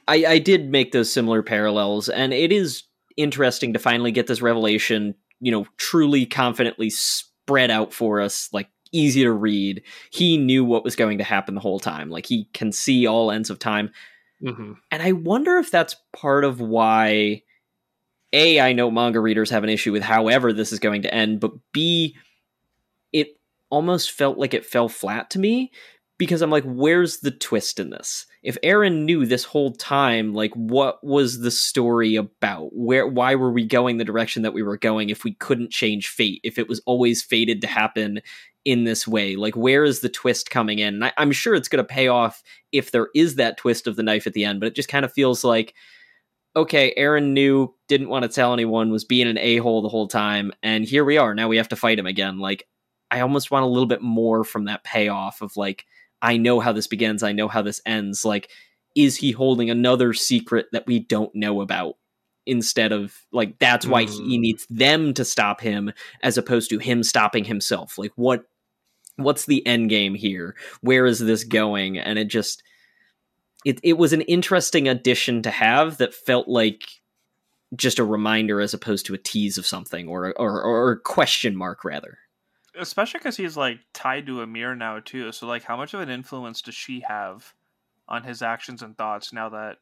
[0.09, 2.83] I i did make those similar parallels and it is
[3.17, 8.69] interesting to finally get this revelation you know truly confidently spread out for us like
[8.93, 12.49] easy to read he knew what was going to happen the whole time like he
[12.55, 13.91] can see all ends of time
[14.43, 14.75] Mhm.
[14.91, 17.43] and i wonder if that's part of why
[18.33, 21.39] a i know manga readers have an issue with however this is going to end
[21.41, 22.17] but b
[23.71, 25.73] almost felt like it fell flat to me
[26.19, 28.27] because I'm like, where's the twist in this?
[28.43, 32.71] If Eren knew this whole time, like, what was the story about?
[32.73, 36.09] Where, why were we going the direction that we were going if we couldn't change
[36.09, 36.41] fate?
[36.45, 38.21] If it was always fated to happen
[38.65, 40.95] in this way, like, where is the twist coming in?
[40.95, 43.97] And I, I'm sure it's going to pay off if there is that twist of
[43.97, 45.75] the knife at the end, but it just kind of feels like,
[46.57, 50.07] okay, Eren knew, didn't want to tell anyone, was being an a hole the whole
[50.07, 51.35] time, and here we are.
[51.35, 52.39] Now we have to fight him again.
[52.39, 52.69] Like,
[53.15, 55.87] I almost want a little bit more from that payoff of like,
[56.21, 58.25] I know how this begins, I know how this ends.
[58.25, 58.51] Like,
[58.95, 61.95] is he holding another secret that we don't know about?
[62.47, 64.41] Instead of like, that's why he Hmm.
[64.43, 67.97] needs them to stop him as opposed to him stopping himself.
[67.99, 68.45] Like, what?
[69.17, 70.57] What's the end game here?
[70.81, 71.99] Where is this going?
[71.99, 72.63] And it just,
[73.65, 76.83] it it was an interesting addition to have that felt like
[77.77, 81.57] just a reminder as opposed to a tease of something or or, or a question
[81.57, 82.19] mark rather.
[82.79, 85.31] Especially because he's like tied to Ymir now too.
[85.33, 87.55] So like, how much of an influence does she have
[88.09, 89.79] on his actions and thoughts now that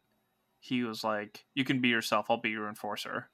[0.60, 2.26] he was like, "You can be yourself.
[2.30, 3.28] I'll be your enforcer."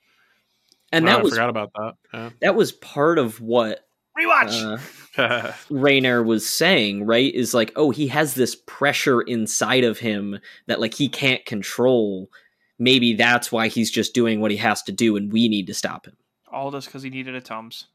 [0.92, 1.72] And Oh, that I was forgot about
[2.12, 2.32] that.
[2.40, 3.86] that was part of what
[4.18, 4.64] Rewatch.
[4.64, 4.78] uh,
[5.18, 5.52] Yeah.
[5.70, 7.34] Reiner was saying, right?
[7.34, 12.30] Is like, oh, he has this pressure inside of him that like he can't control.
[12.78, 15.74] Maybe that's why he's just doing what he has to do, and we need to
[15.74, 16.16] stop him.
[16.50, 17.88] All this because he needed a Tums.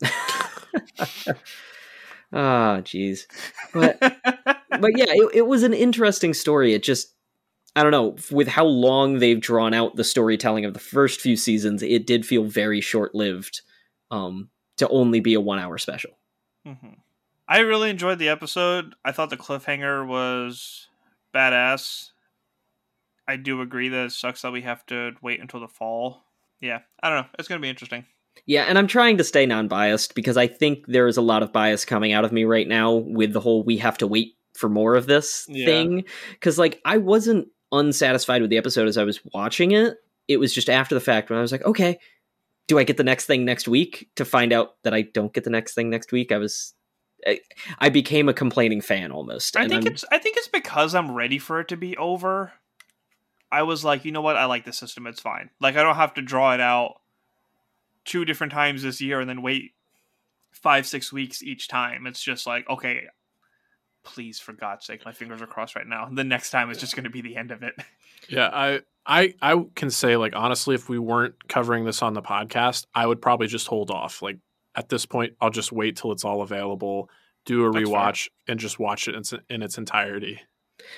[2.32, 3.20] Ah, jeez.
[3.72, 6.74] But but yeah, it, it was an interesting story.
[6.74, 7.14] It just
[7.74, 11.36] I don't know, with how long they've drawn out the storytelling of the first few
[11.36, 13.60] seasons, it did feel very short lived
[14.10, 16.18] um, to only be a one hour special.
[16.64, 16.94] hmm
[17.48, 18.96] I really enjoyed the episode.
[19.04, 20.88] I thought the cliffhanger was
[21.32, 22.10] badass.
[23.28, 26.24] I do agree that it sucks that we have to wait until the fall.
[26.60, 27.28] Yeah, I don't know.
[27.38, 28.04] It's gonna be interesting.
[28.44, 31.42] Yeah, and I'm trying to stay non biased because I think there is a lot
[31.42, 34.34] of bias coming out of me right now with the whole we have to wait
[34.54, 35.66] for more of this Yeah.
[35.66, 36.04] thing.
[36.32, 39.96] Because, like, I wasn't unsatisfied with the episode as I was watching it.
[40.28, 41.98] It was just after the fact when I was like, okay,
[42.68, 44.08] do I get the next thing next week?
[44.16, 46.72] To find out that I don't get the next thing next week, I was.
[47.80, 49.56] I, became a complaining fan almost.
[49.56, 52.52] I think I'm- it's I think it's because I'm ready for it to be over.
[53.50, 54.36] I was like, you know what?
[54.36, 55.06] I like the system.
[55.06, 55.50] It's fine.
[55.60, 56.96] Like I don't have to draw it out
[58.06, 59.72] two different times this year and then wait
[60.52, 62.06] five six weeks each time.
[62.06, 63.02] It's just like okay,
[64.04, 66.08] please for God's sake, my fingers are crossed right now.
[66.10, 67.74] The next time is just going to be the end of it.
[68.28, 72.22] Yeah, I I I can say like honestly, if we weren't covering this on the
[72.22, 74.20] podcast, I would probably just hold off.
[74.20, 74.38] Like
[74.74, 77.08] at this point, I'll just wait till it's all available,
[77.44, 77.94] do a That's fair.
[77.94, 80.40] rewatch, and just watch it in, its- in its entirety.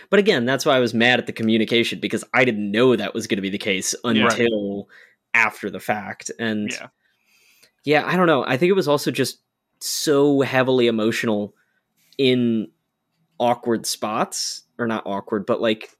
[0.08, 3.12] But again, that's why I was mad at the communication because I didn't know that
[3.12, 4.10] was going to be the case Yeah.
[4.28, 4.88] until
[5.34, 6.30] after the fact.
[6.38, 6.86] And Yeah.
[7.84, 8.44] Yeah, I don't know.
[8.44, 9.40] I think it was also just
[9.80, 11.54] so heavily emotional
[12.16, 12.68] in
[13.38, 15.90] awkward spots, or not awkward, but like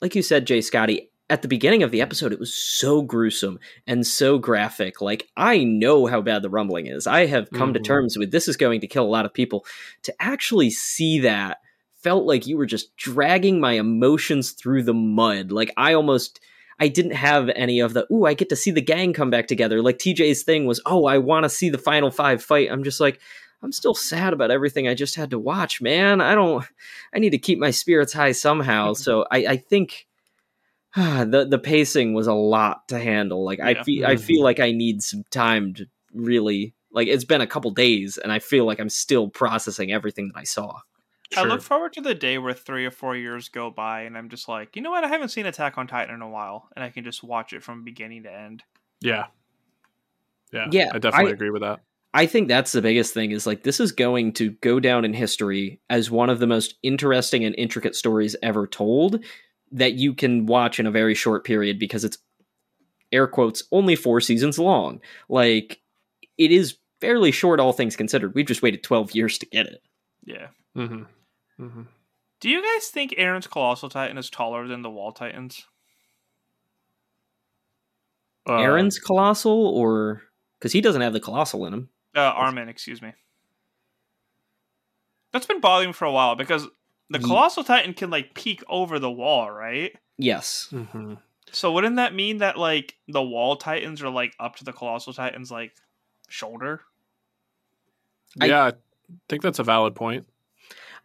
[0.00, 1.10] like you said, Jay Scotty.
[1.28, 5.00] At the beginning of the episode, it was so gruesome and so graphic.
[5.00, 7.08] Like I know how bad the rumbling is.
[7.08, 7.84] I have come to Mhm.
[7.84, 9.66] terms with this is going to kill a lot of people.
[10.04, 11.58] To actually see that
[11.96, 15.50] felt like you were just dragging my emotions through the mud.
[15.50, 16.38] Like I almost
[16.78, 19.46] I didn't have any of the ooh, I get to see the gang come back
[19.46, 19.82] together.
[19.82, 22.70] Like TJ's thing was, oh, I want to see the final five fight.
[22.70, 23.20] I'm just like,
[23.62, 26.20] I'm still sad about everything I just had to watch, man.
[26.20, 26.64] I don't
[27.14, 28.92] I need to keep my spirits high somehow.
[28.94, 30.06] so I, I think
[30.96, 33.44] the the pacing was a lot to handle.
[33.44, 33.82] Like I Yeah.
[33.82, 34.24] feel I mm-hmm.
[34.24, 38.30] feel like I need some time to really like it's been a couple days and
[38.32, 40.80] I feel like I'm still processing everything that I saw.
[41.36, 44.28] I look forward to the day where three or four years go by and I'm
[44.28, 45.04] just like, you know what?
[45.04, 47.62] I haven't seen Attack on Titan in a while, and I can just watch it
[47.62, 48.62] from beginning to end.
[49.00, 49.26] yeah,
[50.52, 51.80] yeah, Yeah, I definitely I- agree with that.
[52.14, 55.12] I think that's the biggest thing is like this is going to go down in
[55.12, 59.22] history as one of the most interesting and intricate stories ever told
[59.72, 62.16] that you can watch in a very short period because it's
[63.12, 65.00] air quotes only 4 seasons long.
[65.28, 65.82] Like
[66.38, 68.34] it is fairly short all things considered.
[68.34, 69.82] We've just waited 12 years to get it.
[70.24, 70.46] Yeah.
[70.74, 71.02] hmm
[71.58, 71.82] hmm
[72.40, 75.66] Do you guys think Eren's Colossal Titan is taller than the Wall Titans?
[78.46, 80.22] Uh, Eren's colossal or
[80.60, 81.88] cuz he doesn't have the colossal in him.
[82.14, 83.12] Uh, Armin, excuse me.
[85.32, 86.66] That's been bothering me for a while because
[87.10, 89.94] the Ye- Colossal Titan can like peek over the wall, right?
[90.16, 90.68] Yes.
[90.70, 91.14] hmm
[91.52, 95.12] So wouldn't that mean that like the Wall Titans are like up to the Colossal
[95.12, 95.74] Titans like
[96.28, 96.82] shoulder?
[98.40, 98.72] I- Yeah, I
[99.28, 100.26] think that's a valid point.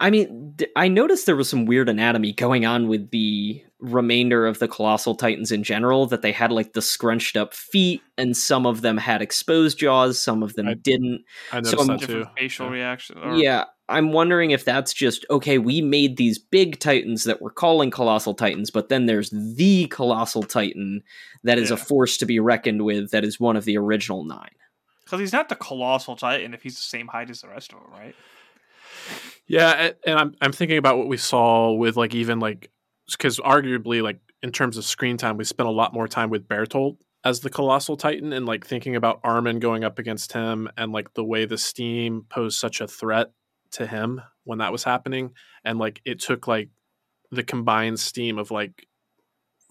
[0.01, 4.59] I mean, I noticed there was some weird anatomy going on with the remainder of
[4.59, 6.07] the colossal titans in general.
[6.07, 10.21] That they had like the scrunched up feet, and some of them had exposed jaws,
[10.21, 11.23] some of them I- didn't.
[11.51, 12.25] I So noticed I'm- that too.
[12.37, 12.71] Facial Yeah.
[12.73, 13.17] reaction.
[13.19, 15.57] or- Yeah, I'm wondering if that's just okay.
[15.59, 20.43] We made these big titans that we're calling colossal titans, but then there's the colossal
[20.43, 21.03] titan
[21.43, 23.11] that is a force to be reckoned with.
[23.11, 24.49] That is one of the original nine.
[25.05, 27.79] Because he's not the Colossal Titan if he's the same height as the rest of
[27.81, 28.15] them, right?
[29.51, 32.71] Yeah, and I'm I'm thinking about what we saw with like even like
[33.11, 36.47] because arguably like in terms of screen time, we spent a lot more time with
[36.47, 40.91] Bertolt as the colossal titan and like thinking about Armin going up against him and
[40.91, 43.31] like the way the steam posed such a threat
[43.71, 45.31] to him when that was happening
[45.63, 46.69] and like it took like
[47.29, 48.87] the combined steam of like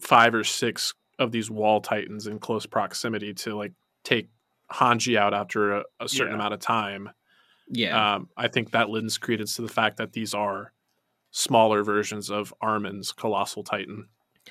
[0.01, 3.73] five or six of these wall titans in close proximity to like
[4.05, 4.29] take
[4.71, 6.37] Hanji out after a, a certain Yeah.
[6.37, 7.11] amount of time
[7.71, 10.73] Yeah, um, I think that lends credence to the fact that these are
[11.33, 14.09] smaller versions of Armin's Colossal Titan.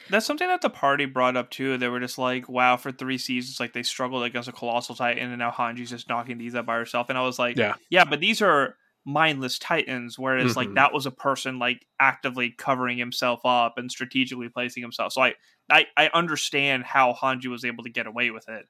[0.07, 1.77] That's something that the party brought up too.
[1.77, 5.29] They were just like, "Wow, for three seasons, like they struggled against a colossal titan,
[5.29, 7.75] and now Hanji's just knocking these out by herself." And I was like, Yeah.
[7.89, 10.75] yeah, but these are mindless titans." Whereas like Mhm.
[10.75, 15.13] that was a person like actively covering himself up and strategically placing himself.
[15.13, 15.35] So I,
[15.69, 18.65] I, I understand how Hanji was able to get away with it,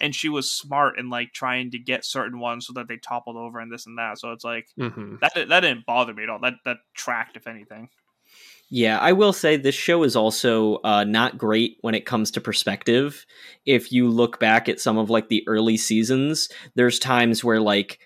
[0.00, 3.36] and she was smart in like trying to get certain ones so that they toppled
[3.36, 4.18] over and this and that.
[4.18, 5.16] So it's like Mm-hmm.
[5.20, 6.40] that that didn't bother me at all.
[6.40, 7.88] That that tracked, if anything.
[8.74, 12.40] Yeah, I will say this show is also uh, not great when it comes to
[12.40, 13.26] perspective.
[13.66, 17.98] If you look back at some of like the early seasons, there's times where like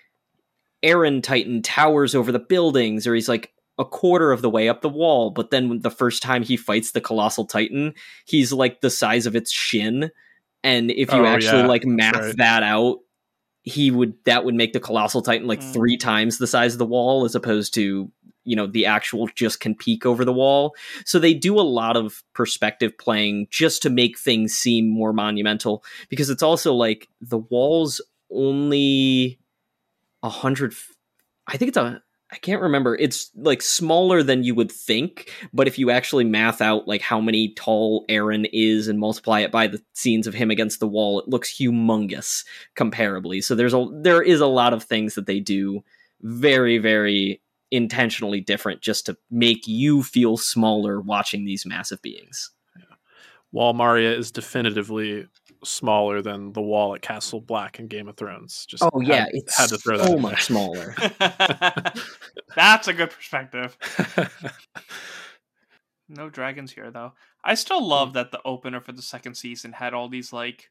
[0.83, 4.81] Eren Titan towers over the buildings, or he's like a quarter of the way up
[4.81, 5.31] the wall.
[5.31, 7.93] But then the first time he fights the Colossal Titan,
[8.25, 10.11] he's like the size of its shin.
[10.63, 12.37] And if you Oh, actually yeah, like math right.
[12.37, 12.99] that out,
[13.63, 15.73] he would that would make the Colossal Titan like Mm.
[15.73, 18.11] three times the size of the wall as opposed to
[18.43, 20.73] you know the actual just can peek over the wall.
[21.05, 25.83] So they do a lot of perspective playing just to make things seem more monumental
[26.09, 28.01] because it's also like the walls
[28.31, 29.37] only
[30.23, 30.73] a hundred.
[31.47, 32.01] I think it's a.
[32.29, 32.95] I can't remember.
[32.95, 37.21] It's like smaller than you would think, but if you actually math out like how
[37.21, 41.21] many tall Eren is and multiply it by the scenes of him against the wall,
[41.21, 42.43] it looks humongous
[42.75, 43.41] comparably.
[43.41, 45.83] So there's a there is a lot of things that they do
[46.21, 52.51] very very intentionally different just to make you feel smaller watching these massive beings.
[53.53, 55.27] Wall Maria is definitively
[55.63, 58.65] smaller than the wall at Castle Black in Game of Thrones.
[58.67, 60.07] Just Oh yeah, had, it's had to throw that.
[60.07, 60.95] so in much smaller.
[62.55, 63.77] That's a good perspective.
[66.09, 67.11] No dragons here though.
[67.43, 70.69] I still love that the opener for the second season had all these like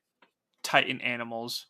[0.63, 1.67] Titan animals.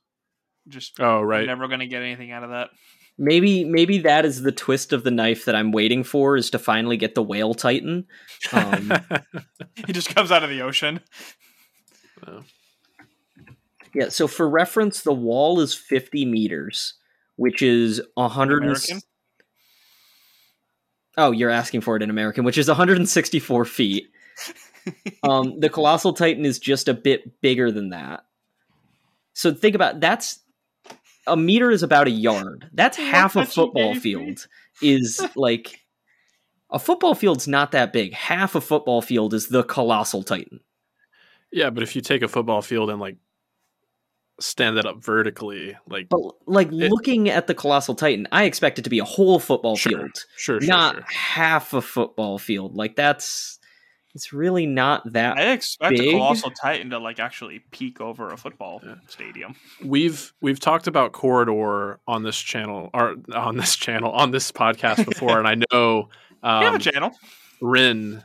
[0.68, 1.46] Just oh right.
[1.46, 2.70] never gonna get anything out of that.
[3.18, 6.58] Maybe maybe that is the twist of the knife that I'm waiting for is to
[6.60, 8.06] finally get the whale titan.
[8.52, 8.92] Um,
[9.86, 11.00] He just comes out of the ocean.
[13.97, 16.92] Yeah, so for reference, the wall is 50 meters,
[17.36, 19.01] which is 100 American.
[21.16, 24.09] Oh, you're asking for it in American, which is 164 feet.
[25.22, 28.26] um, the colossal titan is just a bit bigger than that.
[29.32, 30.40] So think about that's
[31.26, 32.68] a meter is about a yard.
[32.74, 34.47] That's half a football field.
[34.82, 35.86] Is like
[36.68, 38.12] a football field's not that big.
[38.12, 40.61] Half a football field is the colossal titan.
[41.51, 43.16] yeah, but if you take a football field and like
[44.41, 48.78] stand it up vertically, like But like It- looking at the colossal titan, I expect
[48.78, 51.05] it to be a whole football Sure, field, sure, sure, not sure.
[51.09, 52.74] half a football field.
[52.76, 53.59] Like that's
[54.14, 56.12] it's really not that I expect a big?
[56.12, 58.95] colossal titan to like actually peek over a football Yeah.
[59.09, 59.55] stadium.
[59.84, 65.05] we've we've talked about corridor on this channel or on this channel on this podcast
[65.11, 66.09] before, and I know
[66.43, 67.11] We have um, a channel.
[67.61, 68.22] Wren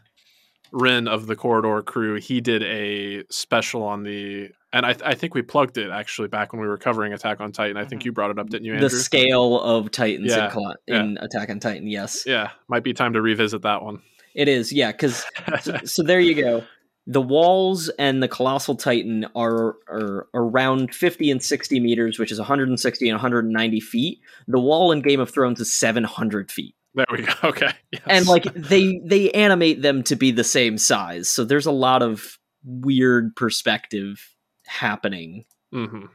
[0.74, 5.34] Wren of the corridor crew he did a special on the and I, I think
[5.36, 7.78] we plugged it actually back when we were covering Attack on Titan.
[7.78, 8.05] I think Mhm.
[8.05, 8.89] you brought it up, didn't you, Andrew?
[8.89, 11.88] the scale of titans Yeah, in, Col- in Attack on Titan.
[11.88, 14.01] Yes, yeah, might be time to revisit that one.
[14.36, 14.72] it is.
[14.72, 15.26] Yeah, because
[15.61, 16.63] so, so there you go.
[17.07, 22.38] The walls and the colossal titan are, are around 50 and 60 meters, which is
[22.38, 24.19] 160 and 190 feet.
[24.47, 26.76] The wall in Game of Thrones is 700 feet.
[26.93, 27.34] there we go.
[27.43, 28.01] Okay, yes.
[28.05, 32.03] and like they they animate them to be the same size so there's a lot
[32.03, 34.22] of weird perspective
[34.66, 36.05] happening hmm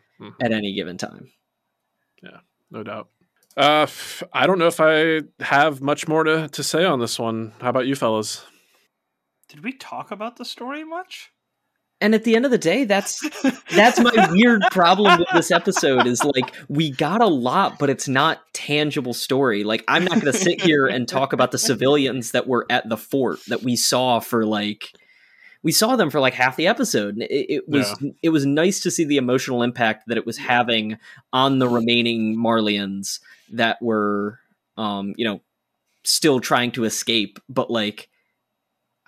[0.40, 1.30] at any given time
[2.22, 2.38] Yeah,
[2.70, 3.08] no doubt.
[3.56, 7.18] Uh, f- I don't know if I have much more to, to say on this
[7.18, 7.54] one.
[7.60, 8.44] How about you, fellas?
[9.48, 11.30] Did we talk about the story much?
[12.00, 13.20] and at the end of the day that's
[13.74, 18.08] that's my weird problem with this episode is like we got a lot but it's
[18.08, 22.32] not tangible story like i'm not going to sit here and talk about the civilians
[22.32, 24.92] that were at the fort that we saw for like
[25.66, 27.92] we saw them for like half the episode and it, it was
[28.22, 30.96] it was nice to see the emotional impact that it was having
[31.32, 33.18] on the remaining Marleyans
[33.52, 34.38] that were
[34.76, 35.40] um you know
[36.04, 38.08] still trying to escape but like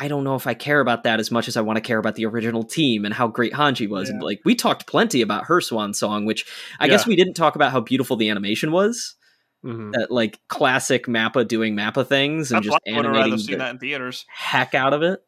[0.00, 1.98] I don't know if I care about that as much as I want to care
[1.98, 4.09] about the original team and how great Hanji was.
[4.09, 6.46] And like we talked plenty about her swan song, which
[6.78, 6.90] I Yeah.
[6.92, 9.16] guess we didn't talk about how beautiful the animation was.
[9.64, 9.92] Mhm.
[9.94, 13.22] That like classic Mappa doing Mappa things and That's just why I would have rather
[13.24, 14.24] animating seen the that in theaters.
[14.28, 15.20] heck out of it.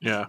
[0.00, 0.26] Yeah.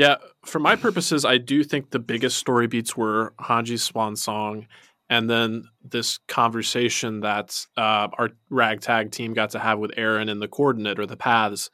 [0.00, 0.16] Yeah.
[0.46, 4.66] For my purposes, I do think the biggest story beats were Hanji's swan song
[5.10, 10.38] and then this conversation that uh, our ragtag team got to have with Eren in
[10.38, 11.68] the coordinate or the paths.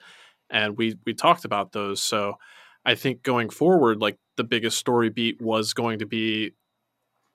[0.50, 2.02] And we, we talked about those.
[2.02, 2.34] So
[2.84, 6.50] I think going forward, like the biggest story beat was going to be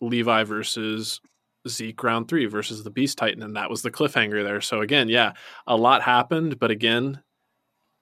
[0.02, 1.22] Levi versus
[1.70, 3.44] Zeke round three versus the Beast Titan.
[3.44, 4.60] And that was the cliffhanger there.
[4.60, 5.36] So again, yeah,
[5.66, 6.60] a lot happened.
[6.60, 7.22] But again,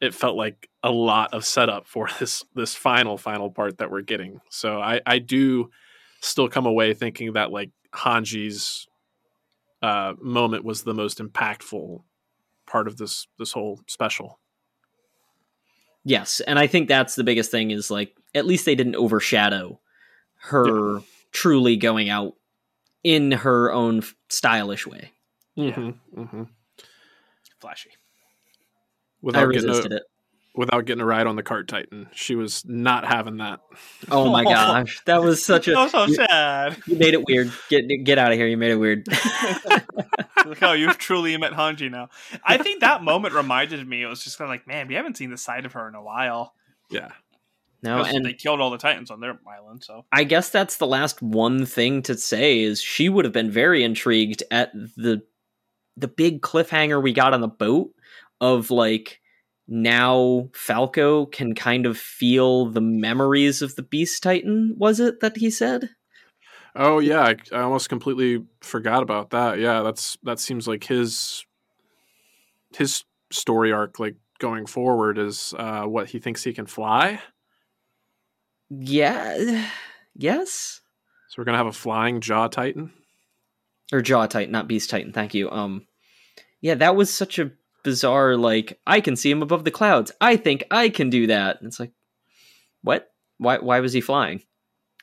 [0.02, 4.02] it felt like a lot of setup for this this final final part that we're
[4.02, 4.42] getting.
[4.50, 5.70] So I I do
[6.22, 8.88] still come away thinking that like Hanji's
[9.82, 12.04] uh, moment was the most impactful
[12.68, 14.40] part of this this whole special.
[16.06, 19.80] Yes, and I think that's the biggest thing is like at least they didn't overshadow
[20.42, 22.36] her truly going out
[23.04, 25.12] in her own stylish way.
[25.58, 26.44] Mm-hmm, mm-hmm.
[27.60, 27.92] Flashy.
[29.22, 30.04] I Without getting resisted it.
[30.56, 32.08] without getting a ride on the cart Titan.
[32.14, 33.60] She was not having that.
[34.10, 35.74] Oh my gosh, that was such a.
[35.90, 36.78] So you, sad.
[36.88, 37.52] you made it weird.
[37.70, 38.48] Get get out of here.
[38.48, 39.08] You made it weird.
[40.46, 42.10] Look how you've truly met Hanji now.
[42.44, 44.02] I think that moment reminded me.
[44.04, 45.96] It was just kind of like, man, we haven't seen the side of her in
[45.96, 46.54] a while.
[46.90, 47.10] Yeah.
[47.84, 49.84] no, and they killed all the Titans on their island.
[49.84, 53.52] So I guess that's the last one thing to say is she would have been
[53.52, 55.22] very intrigued at the
[55.98, 57.92] the big cliffhanger we got on the boat
[58.42, 59.20] of like
[59.68, 65.38] now Falco can kind of feel the memories of the Beast Titan, was it that
[65.38, 65.90] he said?
[66.76, 69.60] Oh yeah, I, I almost completely forgot about that.
[69.60, 71.46] Yeah, that's that seems like his
[72.76, 77.22] his story arc like going forward is uh what he thinks he can fly.
[78.70, 79.66] Yeah.
[80.16, 80.82] Yes.
[81.30, 82.92] So we're going to have a flying jaw titan.
[83.92, 85.50] Or Jaw Titan, not Beast Titan, thank you.
[85.50, 85.88] Um
[86.62, 87.52] yeah, that was such a
[87.84, 90.12] bizarre like I can see him above the clouds.
[90.22, 91.60] I think I can do that.
[91.60, 91.92] And it's like
[92.82, 93.12] what?
[93.38, 94.42] Why why was he flying?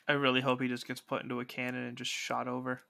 [0.07, 2.81] I really hope he just gets put into a cannon and just shot over.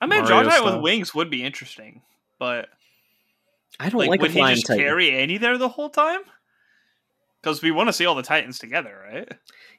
[0.00, 2.02] I mean, Mario Jaw Titan with wings would be interesting,
[2.38, 2.68] but
[3.78, 4.84] I don't like, like, would a he just titan.
[4.84, 6.20] carry Annie there the whole time?
[7.42, 9.28] Because we want to see all the Titans together, right?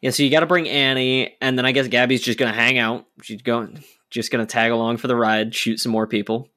[0.02, 2.78] Yeah, so you got to bring Annie, and then I guess Gabi's just gonna hang
[2.78, 3.06] out.
[3.22, 6.50] She's going, just gonna tag along for the ride, shoot some more people,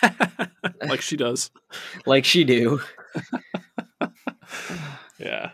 [0.86, 1.50] like she does.
[2.06, 2.80] like she do.
[5.18, 5.50] Yeah.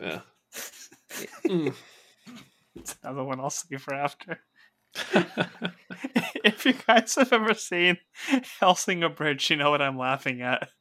[0.00, 0.20] Yeah.
[1.44, 4.40] That's another one I'll save for after.
[6.48, 7.96] if you guys have ever seen
[8.60, 10.68] Hellsing Abridged, you know what I'm laughing at.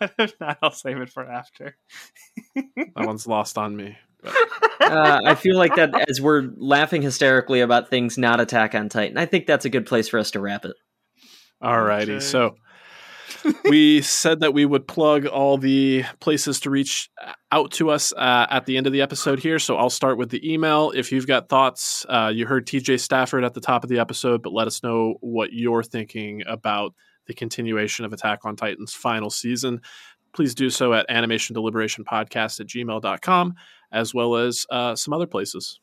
[0.00, 1.76] But if not, I'll save it for after.
[2.56, 3.96] That one's lost on me.
[4.24, 9.16] Uh, I feel like that as we're laughing hysterically about things not Attack on Titan.
[9.16, 10.74] I think that's a good place for us to wrap it.
[11.62, 12.20] Alrighty, Okay.
[12.20, 12.56] so
[13.64, 17.10] we said that we would plug all the places to reach
[17.50, 19.58] out to us uh, at the end of the episode here.
[19.58, 20.92] So I'll start with the email.
[20.94, 24.42] If you've got thoughts, uh, you heard TJ Stafford at the top of the episode,
[24.42, 26.94] but let us know what you're thinking about
[27.26, 29.80] the continuation of Attack on Titan's final season.
[30.32, 33.54] Please do so at animation deliberation podcast at gmail.com,
[33.92, 35.78] as well as uh, some other places.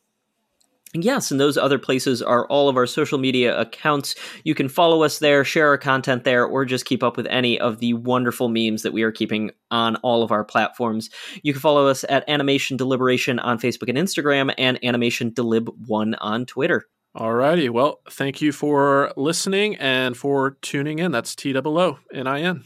[0.92, 4.16] Yes, and those other places are all of our social media accounts.
[4.42, 7.60] You can follow us there, share our content there, or just keep up with any
[7.60, 11.08] of the wonderful memes that we are keeping on all of our platforms.
[11.44, 16.44] You can follow us at Animation Deliberation on Facebook and Instagram, and Animation Delib1 on
[16.44, 16.86] Twitter.
[17.16, 21.12] Alrighty, well, thank you for listening and for tuning in.
[21.12, 22.64] That's T O O N I N.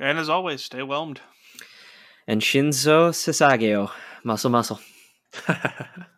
[0.00, 1.20] And as always, stay whelmed.
[2.26, 3.90] And Shinzo Sasageyo,
[4.24, 4.80] muscle muscle.